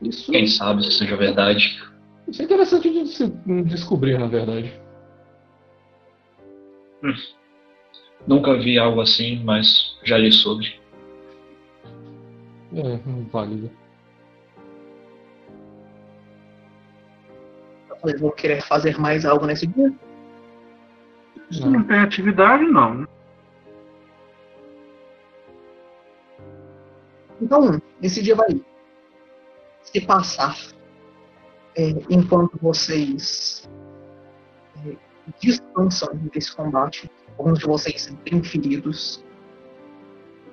[0.00, 1.78] Isso, Quem sabe isso seja verdade.
[2.26, 3.28] isso é interessante de se
[3.66, 4.72] descobrir, na verdade.
[8.26, 10.80] Nunca vi algo assim, mas já li sobre.
[12.74, 12.96] É,
[13.30, 13.70] válido.
[18.18, 19.92] Vão querer fazer mais algo nesse dia?
[21.50, 22.94] Se não tem atividade, não.
[22.94, 23.06] né?
[27.40, 28.60] Então, esse dia vai
[29.82, 30.56] se passar
[31.76, 33.68] é, enquanto vocês
[34.86, 34.96] é,
[35.40, 37.10] descansam desse combate.
[37.38, 39.24] Alguns de vocês bem feridos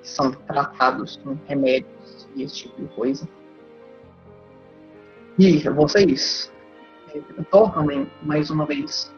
[0.02, 3.28] são tratados com remédios e esse tipo de coisa.
[5.38, 6.52] E vocês
[7.50, 9.12] dormem mais uma vez.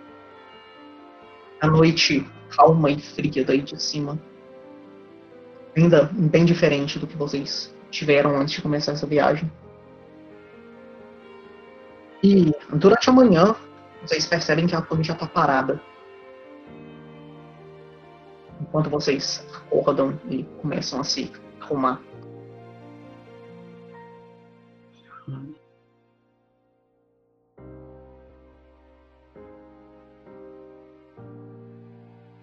[1.60, 4.18] A noite calma e fria daí de cima
[5.76, 9.50] ainda bem diferente do que vocês tiveram antes de começar essa viagem.
[12.22, 13.54] E durante a manhã,
[14.00, 15.80] vocês percebem que a torre já está parada.
[18.60, 22.00] Enquanto vocês acordam e começam a se arrumar.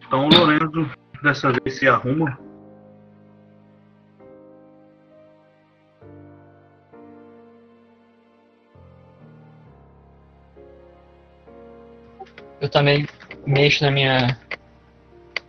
[0.09, 0.89] Então o Lorenzo
[1.21, 2.35] dessa vez se arruma.
[12.59, 13.07] Eu também
[13.45, 14.39] mexo na minha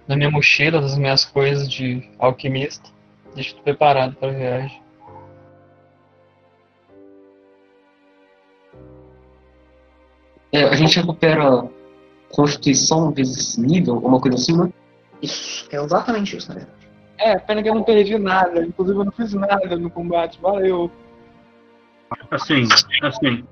[0.06, 2.90] na minha mochila, das minhas coisas de alquimista.
[3.34, 4.82] Deixo tudo preparado para a viagem.
[10.52, 11.79] É, a gente recupera
[12.32, 14.72] Constituição vezes nível, uma coisa assim, né?
[15.20, 16.80] Isso, é exatamente isso, na verdade.
[17.18, 18.64] É, pena que eu não perdi nada.
[18.64, 20.40] Inclusive, eu não fiz nada no combate.
[20.40, 20.90] Valeu.
[22.30, 22.66] Assim,
[23.02, 23.44] assim.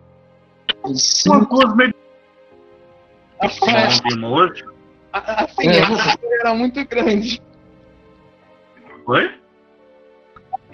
[0.95, 1.31] Sim.
[1.31, 1.95] Uma coisa meio
[5.13, 5.83] A, a, assim, É.
[5.83, 7.43] a torre era muito grande.
[9.07, 9.35] Oi?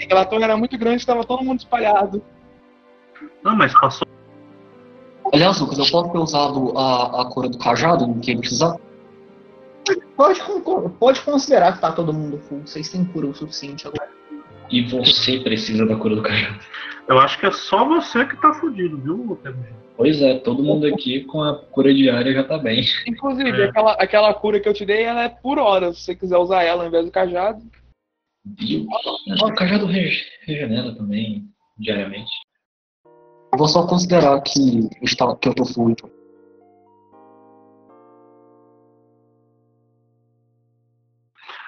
[0.03, 2.23] Aquela torre era muito grande, estava todo mundo espalhado.
[3.43, 4.04] Não, mas passou
[5.33, 8.77] Aliás, Lucas, eu posso ter usado a, a cura do cajado em quem precisar?
[10.17, 10.41] Pode,
[10.99, 12.61] pode considerar que tá todo mundo full.
[12.65, 14.09] Vocês têm cura o suficiente agora.
[14.71, 16.59] E você precisa da cura do cajado.
[17.09, 19.75] Eu acho que é só você que tá fudido, viu, Temujin?
[19.97, 22.85] Pois é, todo mundo aqui com a cura diária já tá bem.
[23.07, 23.65] Inclusive, É.
[23.67, 25.93] aquela, aquela cura que eu te dei, ela é por hora.
[25.93, 27.63] Se você quiser usar ela ao invés do cajado.
[28.59, 28.87] Viu?
[29.41, 31.45] Ah, o cajado rege- regenera também,
[31.79, 32.31] diariamente.
[33.57, 36.11] Vou só considerar que, está, que eu tô então.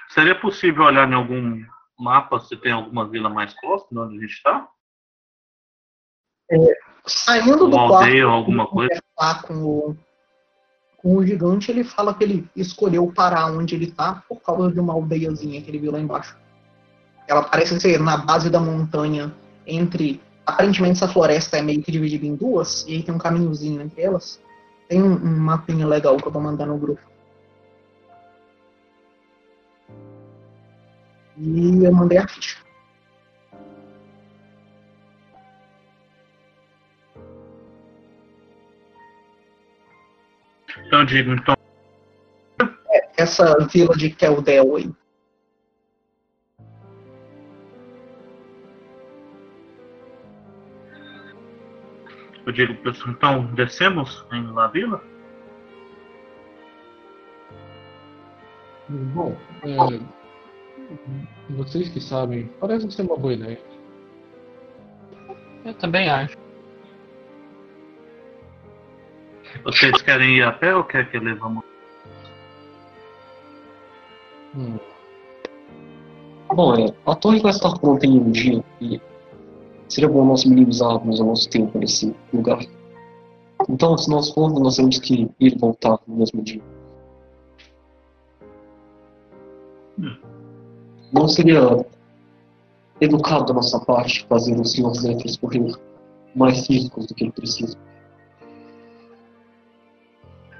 [0.09, 1.63] Seria possível olhar em algum
[1.97, 4.67] mapa se tem alguma vila mais próxima de onde a gente tá?
[7.05, 9.01] Saindo do Uma quarto, aldeia ou alguma coisa?
[9.15, 9.97] conversar com o,
[10.97, 14.79] com o gigante, ele fala que ele escolheu parar onde ele tá por causa de
[14.79, 16.37] uma aldeiazinha que ele viu lá embaixo.
[17.27, 19.33] Ela parece ser na base da montanha,
[19.65, 20.21] entre.
[20.47, 24.01] Aparentemente essa floresta é meio que dividida em duas, e aí tem um caminhozinho entre
[24.01, 24.41] elas.
[24.87, 27.01] Tem um, um mapinha legal que eu vou mandar no grupo.
[31.37, 32.57] E eu mandei a ficha.
[40.85, 41.55] Então digo, então,
[43.17, 44.89] Essa vila de Keldel aí.
[52.47, 55.03] Eu digo, pessoal, então descemos em La Vila?
[58.89, 59.99] Bom, é,
[61.49, 63.59] vocês que sabem, parece ser uma boa ideia.
[65.65, 66.37] Eu também acho.
[69.63, 71.63] Vocês querem ir a pé ou quer que levamos?
[74.55, 74.79] Hum,
[76.53, 79.01] Bom, é, a torre vai estar pronta em um dia e
[79.87, 82.59] seria bom nós minimizarmos o nosso tempo nesse lugar.
[83.69, 86.61] Então, se nós formos, nós temos que ir e voltar no mesmo dia.
[91.11, 91.85] Não seria
[93.01, 94.93] educado da nossa parte fazer o Sr.
[94.93, 95.75] Zephyr correr
[96.35, 97.77] mais riscos do que ele precisa.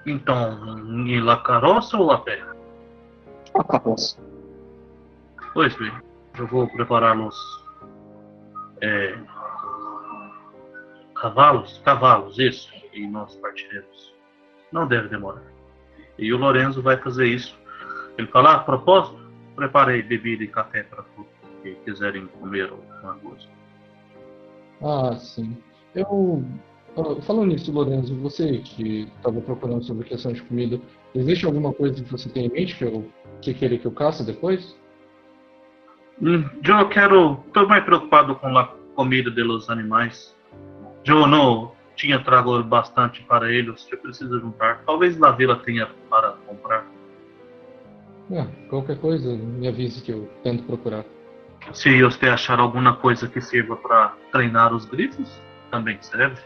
[0.06, 2.42] Então, em La Carroça ou La Pé?
[3.54, 4.18] A carroça.
[5.54, 5.92] Pois bem,
[6.38, 7.36] eu vou preparar os
[8.82, 9.18] é,
[11.16, 14.14] cavalos, cavalos, isso, e nós partiremos.
[14.72, 15.44] Não deve demorar.
[16.18, 17.58] E o Lorenzo vai fazer isso.
[18.18, 19.20] Ele fala, ah, a propósito,
[19.56, 23.48] preparei bebida e café para todos que quiserem comer alguma coisa.
[24.82, 25.58] Ah, sim.
[25.96, 26.44] Eu.
[26.98, 30.80] ah, Falando nisso, Lorenzo, você que estava procurando sobre questão de comida,
[31.16, 33.10] existe alguma coisa que você tem em mente que eu
[33.42, 34.76] que querer que eu caça depois?
[36.22, 37.44] Hum, eu quero.
[37.48, 38.66] Estou mais preocupado com a
[38.96, 40.36] comida dos animais.
[41.06, 43.88] Eu não tinha trago bastante para eles.
[43.92, 44.82] Eu preciso juntar.
[44.86, 46.86] Talvez na vila tenha para comprar.
[48.70, 51.06] Qualquer coisa, me avise que eu tento procurar.
[51.72, 55.42] Se você achar alguma coisa que sirva para treinar os grifos,
[55.72, 56.42] também serve.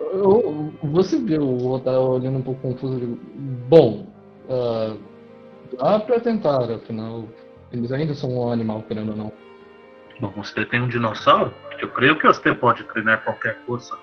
[0.00, 2.98] Eu- Você viu o Otávio olhando um pouco confuso?
[2.98, 3.18] digo,
[3.68, 4.06] Bom,
[4.48, 4.96] ah,
[5.78, 7.24] dá pra tentar, afinal,
[7.72, 9.32] eles ainda são um animal, querendo ou não.
[10.20, 11.54] Bom, você tem um dinossauro?
[11.78, 13.96] Eu creio que você pode treinar qualquer coisa.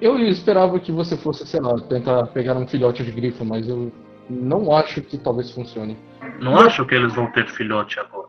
[0.00, 3.90] Eu esperava que você fosse, sei lá, tentar pegar um filhote de grifo, mas eu
[4.28, 5.96] não acho que talvez funcione.
[6.40, 8.28] Não acho que eles vão ter filhote agora.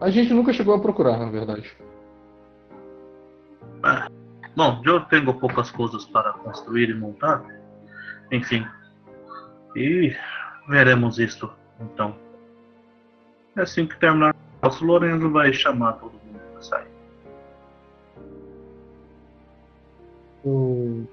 [0.00, 1.72] A gente nunca chegou a procurar, na verdade.
[4.54, 7.42] Bom, eu tenho poucas coisas para construir e montar.
[8.30, 8.66] Enfim.
[9.74, 10.14] E
[10.68, 11.50] veremos isso,
[11.80, 12.14] então.
[13.56, 16.88] É assim que terminar, o Lorenzo vai chamar todo mundo para sair.
[20.44, 21.06] Eu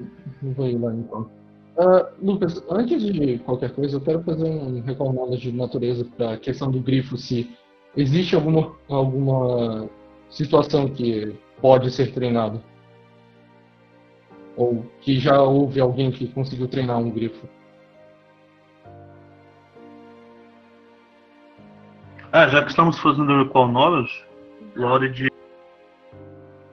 [0.44, 1.30] eu vou ir lá então.
[1.78, 6.38] Ah, Lucas, antes de qualquer coisa, eu quero fazer um knowledge de natureza para a
[6.38, 7.50] questão do grifo, se
[7.96, 9.90] existe alguma, alguma
[10.30, 12.62] situação que pode ser treinado.
[14.58, 17.48] Ou que já houve alguém que conseguiu treinar um grifo.
[22.32, 24.24] Ah, já que estamos fazendo o Recall Knowledge,
[24.76, 25.30] Lore de.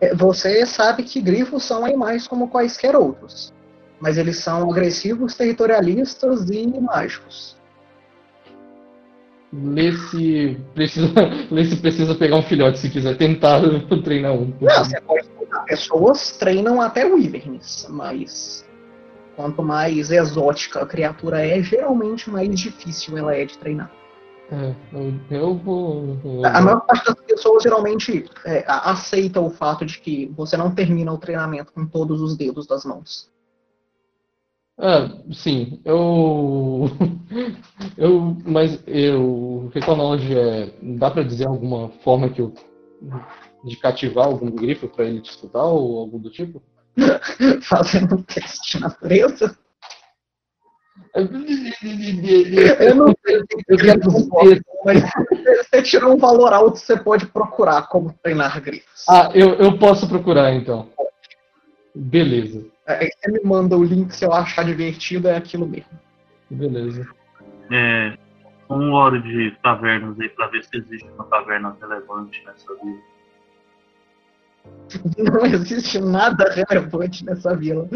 [0.01, 3.53] É, Você sabe que grifos são animais como quaisquer outros,
[3.99, 7.59] mas eles são agressivos, territorialistas e mágicos.
[9.53, 11.09] Lê se precisa,
[11.51, 13.61] lê precisa pegar um filhote se quiser tentar
[14.05, 14.55] treinar um.
[14.61, 15.65] Não, você pode treinar.
[15.65, 18.65] Pessoas treinam até wyverns, mas
[19.35, 23.91] quanto mais exótica a criatura é, geralmente mais difícil ela é de treinar.
[24.51, 26.19] É, eu, eu vou.
[26.25, 30.75] eu- A maior parte das pessoas geralmente é, aceita o fato de que você não
[30.75, 33.31] termina o treinamento com todos os dedos das mãos.
[34.79, 36.89] Ah, sim, eu.
[37.99, 38.37] eu.
[38.47, 39.71] Mas eu.
[39.75, 40.73] Reconology é.
[40.97, 42.55] Dá pra dizer alguma forma que eu.
[43.65, 46.63] de cativar algum grifo pra ele te escutar ou algo do tipo?
[47.69, 49.59] Fazendo um teste de natureza.
[51.15, 54.63] Eu não sei eu quero dizer.
[54.85, 59.05] mas se você tirar um valor alto, você pode procurar como treinar grifos.
[59.09, 60.89] Ah, eu, eu posso procurar então.
[61.95, 65.91] Beleza, Aí você me manda o link se eu achar divertido, é aquilo mesmo.
[66.51, 67.07] beleza.
[67.71, 68.17] É,
[68.71, 72.99] um lore de tavernas aí pra ver se existe uma taverna relevante nessa vida.
[75.19, 77.87] Não existe nada relevante nessa vila.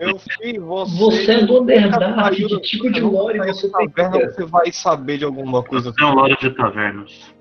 [0.00, 0.96] Meu filho, você.
[0.96, 3.88] Você é modernidade, saiu que do- tipo de lore você tem?
[3.90, 5.92] taverna, Você vai saber de alguma coisa.
[5.92, 7.34] Tem um lore de tavernas.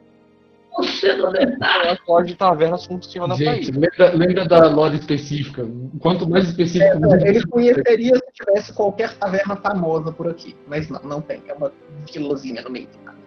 [0.75, 1.87] Você é modernidade.
[1.87, 3.79] A lore de tavernas funciona pra Gente, isso.
[3.79, 5.65] lembra, lembra da lore específica.
[5.99, 10.55] Quanto mais específico, mais Ele conheceria se tivesse qualquer taverna famosa por aqui.
[10.67, 11.41] Mas não, não tem.
[11.47, 11.71] É uma
[12.13, 13.17] vilazinha no meio do nada.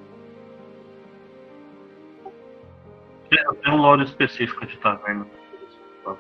[3.63, 5.27] Tem um lore específico de taverna.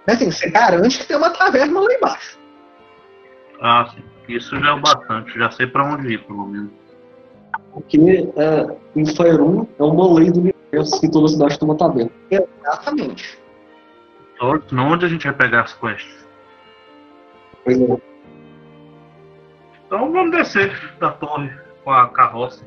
[0.06, 2.38] Mas assim, você garante que tem uma taverna lá embaixo.
[3.62, 4.02] Ah, sim.
[4.28, 5.38] Isso já é o bastante.
[5.38, 6.72] Já sei pra onde ir, pelo menos.
[7.72, 7.96] Porque
[8.36, 12.10] é, em Fire 1 é uma lei do universo que toda cidade tem uma taverna.
[12.28, 13.40] Exatamente.
[14.34, 16.26] Então, senão onde a gente vai pegar as quests?
[17.64, 17.96] Pois é.
[19.86, 21.50] Então vamos descer da torre
[21.84, 22.66] com a carroça.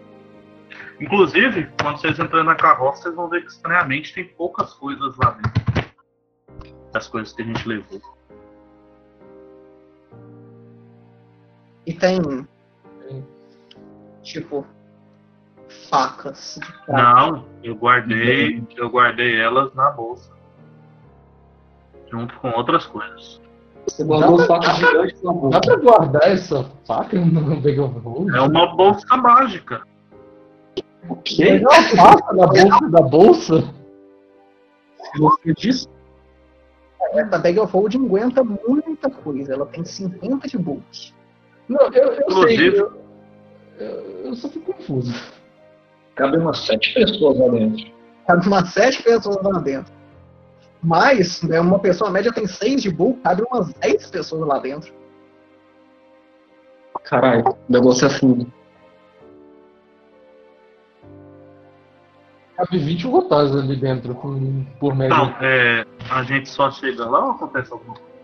[1.02, 5.32] Inclusive, quando vocês entrarem na carroça, vocês vão ver que estranhamente tem poucas coisas lá
[5.32, 5.92] dentro.
[6.94, 8.15] Das coisas que a gente levou.
[11.86, 12.20] E tem.
[14.24, 14.66] Tipo.
[15.90, 16.60] Facas.
[16.88, 20.32] Não, eu guardei, eu guardei elas na bolsa.
[22.10, 23.42] Junto com outras coisas.
[23.88, 25.50] Você guardou Dá pra- gigantes na boca.
[25.50, 27.96] Dá pra guardar essa faca no Bag of?
[28.36, 29.82] É uma bolsa mágica.
[31.08, 31.46] O quê?
[31.46, 33.74] Pegar uma faca na bolsa da bolsa?
[35.18, 35.88] Você disse?
[37.14, 39.54] Essa Bag of Holding aguenta muita coisa.
[39.54, 41.14] Ela tem 50 de bulk.
[41.68, 42.22] Não, eu, eu sei.
[42.56, 42.94] Inclusive- Eu,
[43.80, 45.14] eu, eu só fico confuso.
[46.16, 47.96] Cabe umas sete pessoas lá dentro.
[48.28, 49.94] Cabe umas 7 pessoas lá dentro.
[50.82, 54.92] Mas, né, uma pessoa média tem 6 de bulk, cabe umas 10 pessoas lá dentro.
[57.04, 58.52] Caralho, o negócio é fundo.
[62.58, 64.40] Cabe 20 rotas ali dentro, por,
[64.80, 65.14] por média.
[65.14, 68.15] Então, é, a gente só chega lá ou acontece alguma coisa?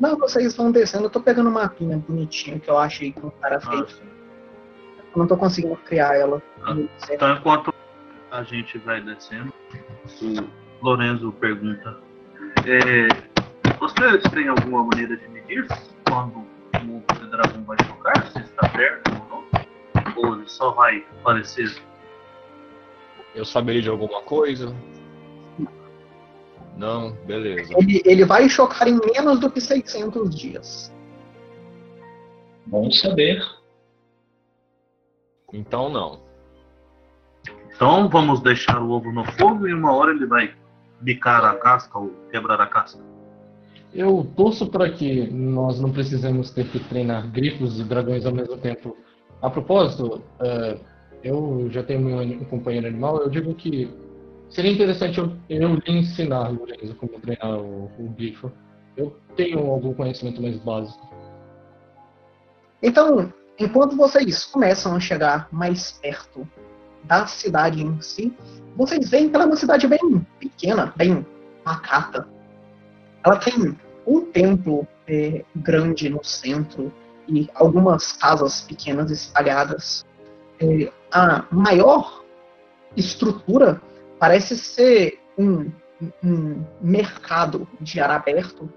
[0.00, 1.04] Não, vocês vão descendo.
[1.04, 3.92] Eu tô pegando uma mapinha bonitinha que eu achei que um cara Ah, fez.
[3.92, 4.02] sim.
[5.14, 6.42] Eu não tô conseguindo criar ela.
[6.62, 6.74] Ah,
[7.10, 7.72] Então, enquanto
[8.30, 9.52] a gente vai descendo,
[10.22, 11.96] o Lorenzo pergunta:
[12.66, 13.06] é,
[13.78, 15.66] Vocês têm alguma maneira de medir
[16.08, 18.26] quando o dragão vai tocar?
[18.32, 19.44] Se está perto ou não?
[20.16, 21.72] Ou ele só vai aparecer?
[23.34, 24.74] Eu saberia de alguma coisa?
[26.76, 27.72] Não, beleza.
[27.78, 30.92] Ele, ele vai chocar em menos do que 600 dias.
[32.66, 33.42] Bom saber.
[35.52, 36.20] Então não.
[37.74, 40.54] Então vamos deixar o ovo no fogo e uma hora ele vai
[41.00, 43.00] bicar a casca ou quebrar a casca.
[43.92, 48.56] Eu torço para que nós não precisemos ter que treinar grifos e dragões ao mesmo
[48.56, 48.96] tempo.
[49.40, 50.78] A propósito, eh,
[51.22, 53.88] eu já tenho meu um companheiro animal, eu digo que
[54.54, 58.50] seria interessante eu, eu lhe ensinar, Lorenzo, como treinar o, o grifo.
[58.96, 61.12] Eu tenho algum conhecimento mais básico.
[62.80, 66.48] Então, enquanto vocês começam a chegar mais perto
[67.02, 68.32] da cidade em si,
[68.76, 71.26] vocês veem que ela é uma cidade bem pequena, bem
[71.64, 72.28] pacata.
[73.24, 73.76] Ela tem
[74.06, 76.92] um templo eh, grande no centro
[77.26, 80.04] e algumas casas pequenas espalhadas.
[80.60, 82.22] Eh, a maior
[82.96, 83.80] estrutura
[84.24, 85.70] parece ser um,
[86.24, 88.72] um mercado de ar aberto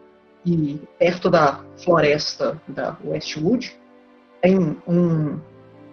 [0.46, 3.74] e perto da floresta da Westwood
[4.42, 5.40] tem um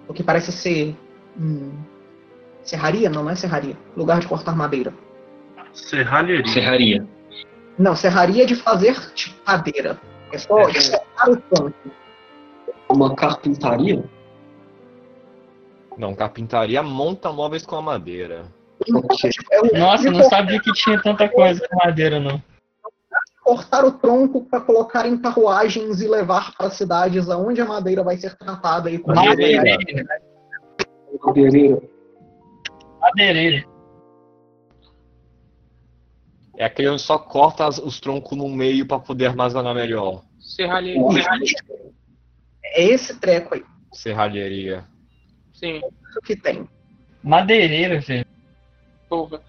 [0.09, 0.97] o que parece ser
[1.39, 1.71] um,
[2.65, 4.93] serraria, não, não é serraria, lugar de cortar madeira.
[5.73, 6.53] Serralheria.
[6.53, 7.09] Serraria.
[7.79, 10.01] Não, serraria é de fazer tipo madeira.
[10.33, 11.91] É só de cortar o tronco.
[12.89, 14.05] Uma carpintaria?
[15.97, 18.53] Não, carpintaria monta móveis com a madeira.
[19.53, 22.43] É Nossa, não sabia que tinha tanta coisa com madeira, não.
[23.43, 28.17] cortar o tronco para colocar em carruagens e levar para cidades aonde a madeira vai
[28.17, 29.77] ser tratada e Madeireira.
[31.23, 31.83] Madeireira.
[33.01, 33.69] Madeireiro.
[36.57, 40.23] É aquele onde só corta as- os troncos no meio pra poder armazenar melhor.
[40.41, 41.09] Serralheiro.
[42.65, 43.65] É esse treco aí.
[43.93, 44.85] Serralheria.
[45.53, 46.69] Sim, Isso que tem.
[47.23, 48.27] Madeireiro, velho.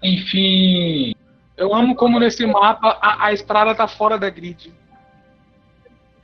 [0.02, 1.14] Enfim.
[1.56, 4.72] Eu amo como nesse mapa a, a estrada tá fora da grid.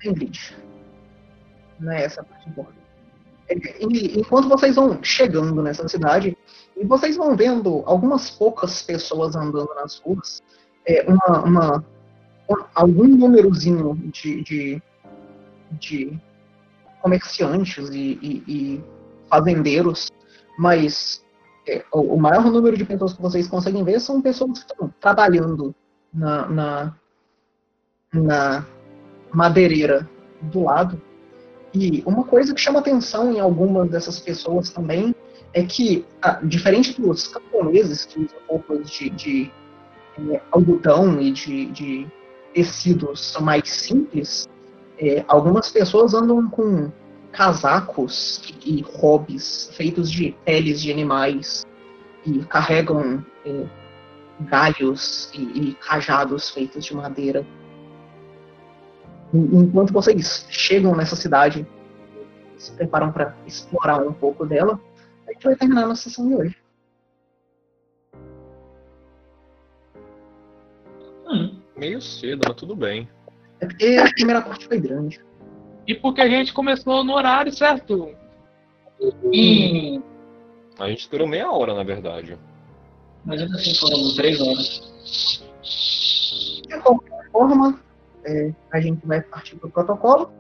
[0.01, 0.39] Tem grid.
[1.81, 2.79] Não é essa parte importante.
[3.49, 3.55] É,
[3.85, 6.37] E, enquanto vocês vão chegando nessa cidade,
[6.77, 10.43] e vocês vão vendo algumas poucas pessoas andando nas ruas,
[10.87, 11.85] é, uma, uma-
[12.51, 14.83] um- algum númerozinho de, de,
[15.73, 16.19] de
[17.01, 18.85] comerciantes e, e- e
[19.29, 20.11] fazendeiros,
[20.59, 21.25] mas
[21.93, 25.75] o, o maior número de pessoas que vocês conseguem ver são pessoas que estão trabalhando
[26.13, 26.97] na, na,
[28.13, 28.67] na
[29.33, 30.09] madeireira
[30.43, 31.01] do lado.
[31.75, 35.15] E uma coisa que chama atenção em algumas dessas pessoas também
[35.55, 36.05] é que,
[36.45, 39.53] diferente dos camponeses que usam roupas de, de
[40.19, 42.07] eh, algodão e de, de
[42.55, 44.49] tecidos mais simples,
[44.99, 46.91] eh, algumas pessoas andam com
[47.33, 51.67] casacos e, hobbies feitos de peles de animais
[52.27, 53.67] e carregam eh,
[54.43, 57.45] galhos e, e cajados feitos de madeira.
[59.33, 61.67] En- Enquanto vocês chegam nessa cidade,
[62.59, 64.79] se preparam para explorar um pouco dela,
[65.27, 66.57] a gente vai terminar nossa sessão de hoje.
[71.27, 73.09] Hum, Meio cedo, mas tudo bem.
[73.61, 75.21] É porque a primeira parte foi grande.
[75.87, 78.09] E porque a gente começou no horário certo.
[79.01, 80.03] hum,
[80.79, 82.39] A gente durou meia hora, na verdade.
[83.25, 85.43] mas ainda assim foram três horas.
[86.69, 87.81] De qualquer forma,
[88.25, 90.31] é, a gente vai partir para o protocolo.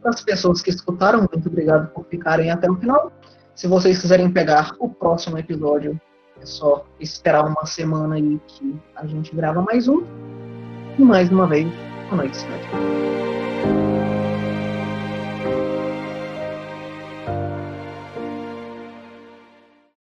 [0.00, 3.12] Para as pessoas que escutaram, muito obrigado por ficarem até o final.
[3.54, 5.98] Se vocês quiserem pegar o próximo episódio,
[6.40, 10.02] é só esperar uma semana aí que a gente grava mais um.
[10.98, 11.66] E mais uma vez,
[12.08, 13.95] boa noite, senhor.